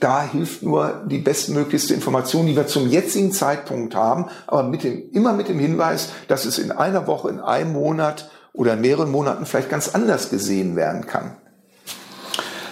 da 0.00 0.22
hilft 0.22 0.62
nur 0.62 1.02
die 1.06 1.18
bestmöglichste 1.18 1.94
Information, 1.94 2.46
die 2.46 2.56
wir 2.56 2.66
zum 2.66 2.88
jetzigen 2.88 3.32
Zeitpunkt 3.32 3.94
haben, 3.94 4.26
aber 4.46 4.62
mit 4.62 4.82
dem, 4.82 5.10
immer 5.12 5.32
mit 5.32 5.48
dem 5.48 5.58
Hinweis, 5.58 6.10
dass 6.28 6.44
es 6.44 6.58
in 6.58 6.72
einer 6.72 7.06
Woche, 7.06 7.28
in 7.28 7.40
einem 7.40 7.72
Monat 7.72 8.30
oder 8.52 8.74
in 8.74 8.80
mehreren 8.80 9.10
Monaten 9.10 9.46
vielleicht 9.46 9.70
ganz 9.70 9.88
anders 9.94 10.30
gesehen 10.30 10.76
werden 10.76 11.06
kann. 11.06 11.36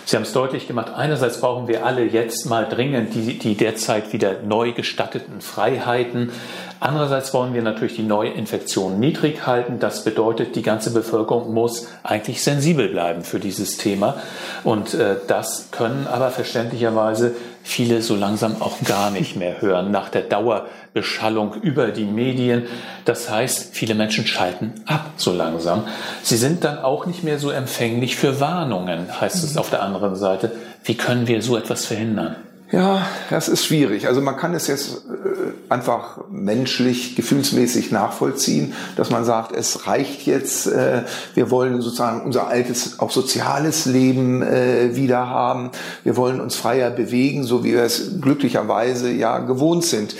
Sie 0.09 0.17
haben 0.17 0.23
es 0.23 0.33
deutlich 0.33 0.67
gemacht. 0.67 0.91
Einerseits 0.97 1.43
brauchen 1.43 1.69
wir 1.69 1.85
alle 1.85 2.03
jetzt 2.03 2.47
mal 2.47 2.67
dringend 2.67 3.13
die, 3.13 3.39
die 3.39 3.59
derzeit 3.59 4.15
wieder 4.15 4.41
neu 4.41 4.73
gestatteten 4.73 5.43
Freiheiten. 5.43 6.33
Andererseits 6.81 7.35
wollen 7.35 7.53
wir 7.53 7.61
natürlich 7.61 7.97
die 7.97 8.05
Neuinfektion 8.05 8.99
niedrig 8.99 9.47
halten. 9.47 9.81
Das 9.81 10.05
bedeutet, 10.05 10.57
die 10.57 10.63
ganze 10.63 10.95
Bevölkerung 10.95 11.53
muss 11.53 11.89
eigentlich 12.05 12.43
sensibel 12.43 12.89
bleiben 12.89 13.23
für 13.23 13.39
dieses 13.39 13.77
Thema. 13.77 14.17
Und 14.65 14.95
äh, 14.95 15.17
das 15.27 15.69
können 15.73 16.07
aber 16.07 16.31
verständlicherweise 16.31 17.37
viele 17.69 18.01
so 18.01 18.17
langsam 18.17 18.63
auch 18.63 18.81
gar 18.83 19.11
nicht 19.11 19.37
mehr 19.37 19.61
hören 19.61 19.91
nach 19.91 20.09
der 20.09 20.23
Dauerbeschallung 20.23 21.55
über 21.61 21.89
die 21.89 22.07
Medien. 22.07 22.67
Das 23.05 23.29
heißt, 23.29 23.75
viele 23.75 23.95
Menschen 23.95 24.27
schalten 24.27 24.73
ab 24.87 25.11
so 25.17 25.33
langsam. 25.35 25.87
Sie 26.23 26.39
sind 26.39 26.65
dann 26.65 26.79
auch 26.79 27.05
nicht 27.05 27.25
mehr 27.25 27.39
so 27.39 27.51
empfänglich 27.51 28.17
für 28.17 28.41
Warnungen, 28.41 29.21
heißt 29.21 29.45
es 29.45 29.59
auf 29.59 29.69
der 29.69 29.83
anderen 29.83 30.17
Seite. 30.17 30.51
Wie 30.83 30.95
können 30.95 31.29
wir 31.29 31.43
so 31.43 31.59
etwas 31.59 31.85
verhindern? 31.85 32.37
Ja, 32.71 33.07
das 33.31 33.49
ist 33.49 33.65
schwierig. 33.65 34.09
Also 34.09 34.21
man 34.21 34.37
kann 34.37 34.53
es 34.53 34.67
jetzt 34.67 35.07
äh, 35.07 35.73
einfach 35.73 36.19
menschlich, 36.31 37.17
gefühlsmäßig 37.17 37.93
nachvollziehen, 37.93 38.75
dass 38.97 39.09
man 39.09 39.25
sagt, 39.25 39.53
es 39.57 39.87
reicht 39.87 40.27
jetzt, 40.27 40.67
äh, 40.67 41.05
wir 41.35 41.51
wollen 41.51 41.81
sozusagen 41.81 42.21
unser 42.21 42.49
altes, 42.49 42.99
auch 42.99 43.11
soziales 43.11 43.87
Leben 43.87 44.43
äh, 44.43 44.95
wieder 44.95 45.31
haben. 45.31 45.71
Wir 46.05 46.17
wollen 46.17 46.43
uns 46.43 46.57
freier 46.57 46.91
bewegen, 46.91 47.45
so 47.45 47.65
wie 47.65 47.73
wir 47.73 47.85
es 47.85 48.21
glücklicherweise 48.21 49.11
ja 49.11 49.39
gewohnt 49.39 49.85
sind. 49.85 50.15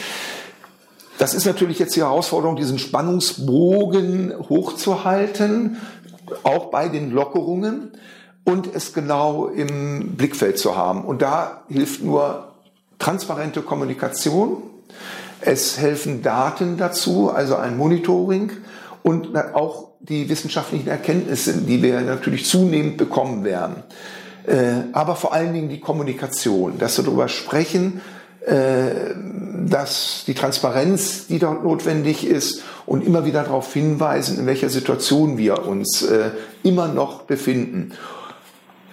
Das 1.19 1.35
ist 1.35 1.45
natürlich 1.45 1.79
jetzt 1.79 1.97
die 1.97 2.01
Herausforderung, 2.01 2.57
diesen 2.57 2.79
Spannungsbogen 2.79 4.33
hochzuhalten, 4.49 5.77
auch 6.45 6.71
bei 6.71 6.89
den 6.89 7.11
Lockerungen 7.11 7.93
und 8.49 8.75
es 8.75 8.95
genau 8.95 9.49
im 9.49 10.17
Blickfeld 10.17 10.59
zu 10.59 10.75
haben. 10.75 11.05
Und 11.05 11.21
da 11.21 11.65
hilft 11.69 12.03
nur 12.03 12.55
transparente 12.99 13.61
Kommunikation. 13.61 14.63
Es 15.43 15.79
helfen 15.79 16.23
Daten 16.23 16.79
dazu, 16.79 17.31
also 17.31 17.57
ein 17.57 17.77
Monitoring 17.77 18.51
und 19.03 19.37
auch 19.37 19.89
die 20.01 20.31
wissenschaftlichen 20.31 20.89
Erkenntnisse, 20.89 21.59
die 21.59 21.83
wir 21.83 22.01
natürlich 22.01 22.47
zunehmend 22.47 22.97
bekommen 22.97 23.45
werden. 23.45 23.83
Äh, 24.47 24.85
aber 24.95 25.15
vor 25.17 25.35
allen 25.35 25.53
Dingen 25.53 25.69
die 25.69 25.81
Kommunikation, 25.81 26.79
dass 26.79 26.97
wir 26.97 27.05
darüber 27.05 27.29
sprechen, 27.29 28.01
äh, 28.47 29.15
dass 29.67 30.25
die 30.27 30.33
Transparenz, 30.33 31.27
die 31.27 31.39
dort 31.39 31.65
notwendig 31.65 32.27
ist 32.27 32.63
und 32.87 33.07
immer 33.07 33.27
wieder 33.27 33.43
darauf 33.43 33.75
hinweisen, 33.75 34.39
in 34.39 34.47
welcher 34.47 34.71
Situation 34.71 35.37
wir 35.37 35.67
uns 35.67 36.01
äh, 36.01 36.31
immer 36.63 36.89
noch 36.89 37.25
befinden. 37.25 37.93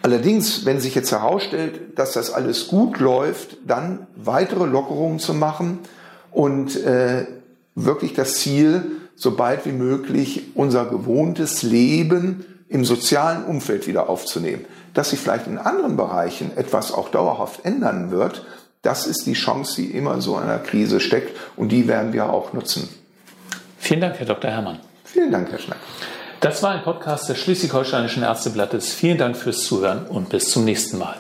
Allerdings, 0.05 0.65
wenn 0.65 0.79
sich 0.79 0.93
jetzt 0.93 1.11
herausstellt, 1.11 1.97
dass 1.97 2.13
das 2.13 2.31
alles 2.31 2.67
gut 2.67 2.99
läuft, 2.99 3.57
dann 3.65 4.05
weitere 4.15 4.65
Lockerungen 4.67 5.17
zu 5.17 5.33
machen 5.33 5.79
und 6.29 6.75
äh, 6.75 7.25
wirklich 7.73 8.13
das 8.13 8.35
Ziel, 8.35 8.83
so 9.15 9.35
bald 9.35 9.65
wie 9.65 9.71
möglich 9.71 10.51
unser 10.53 10.85
gewohntes 10.85 11.63
Leben 11.63 12.45
im 12.69 12.85
sozialen 12.85 13.45
Umfeld 13.45 13.87
wieder 13.87 14.07
aufzunehmen. 14.07 14.65
Dass 14.93 15.09
sich 15.09 15.19
vielleicht 15.19 15.47
in 15.47 15.57
anderen 15.57 15.97
Bereichen 15.97 16.55
etwas 16.55 16.91
auch 16.91 17.09
dauerhaft 17.09 17.65
ändern 17.65 18.11
wird, 18.11 18.45
das 18.83 19.07
ist 19.07 19.25
die 19.25 19.33
Chance, 19.33 19.81
die 19.81 19.87
immer 19.87 20.21
so 20.21 20.37
in 20.37 20.43
einer 20.43 20.59
Krise 20.59 20.99
steckt 20.99 21.35
und 21.55 21.69
die 21.69 21.87
werden 21.87 22.13
wir 22.13 22.29
auch 22.29 22.53
nutzen. 22.53 22.89
Vielen 23.79 24.01
Dank, 24.01 24.19
Herr 24.19 24.27
Dr. 24.27 24.51
Herrmann. 24.51 24.81
Vielen 25.03 25.31
Dank, 25.31 25.51
Herr 25.51 25.57
Schnack. 25.57 25.79
Das 26.41 26.61
war 26.61 26.71
ein 26.71 26.83
Podcast 26.83 27.29
des 27.29 27.39
Schleswig-Holsteinischen 27.39 28.23
Ärzteblattes. 28.23 28.93
Vielen 28.93 29.17
Dank 29.17 29.35
fürs 29.37 29.63
Zuhören 29.63 30.05
und 30.05 30.29
bis 30.29 30.49
zum 30.49 30.65
nächsten 30.65 30.97
Mal. 30.97 31.17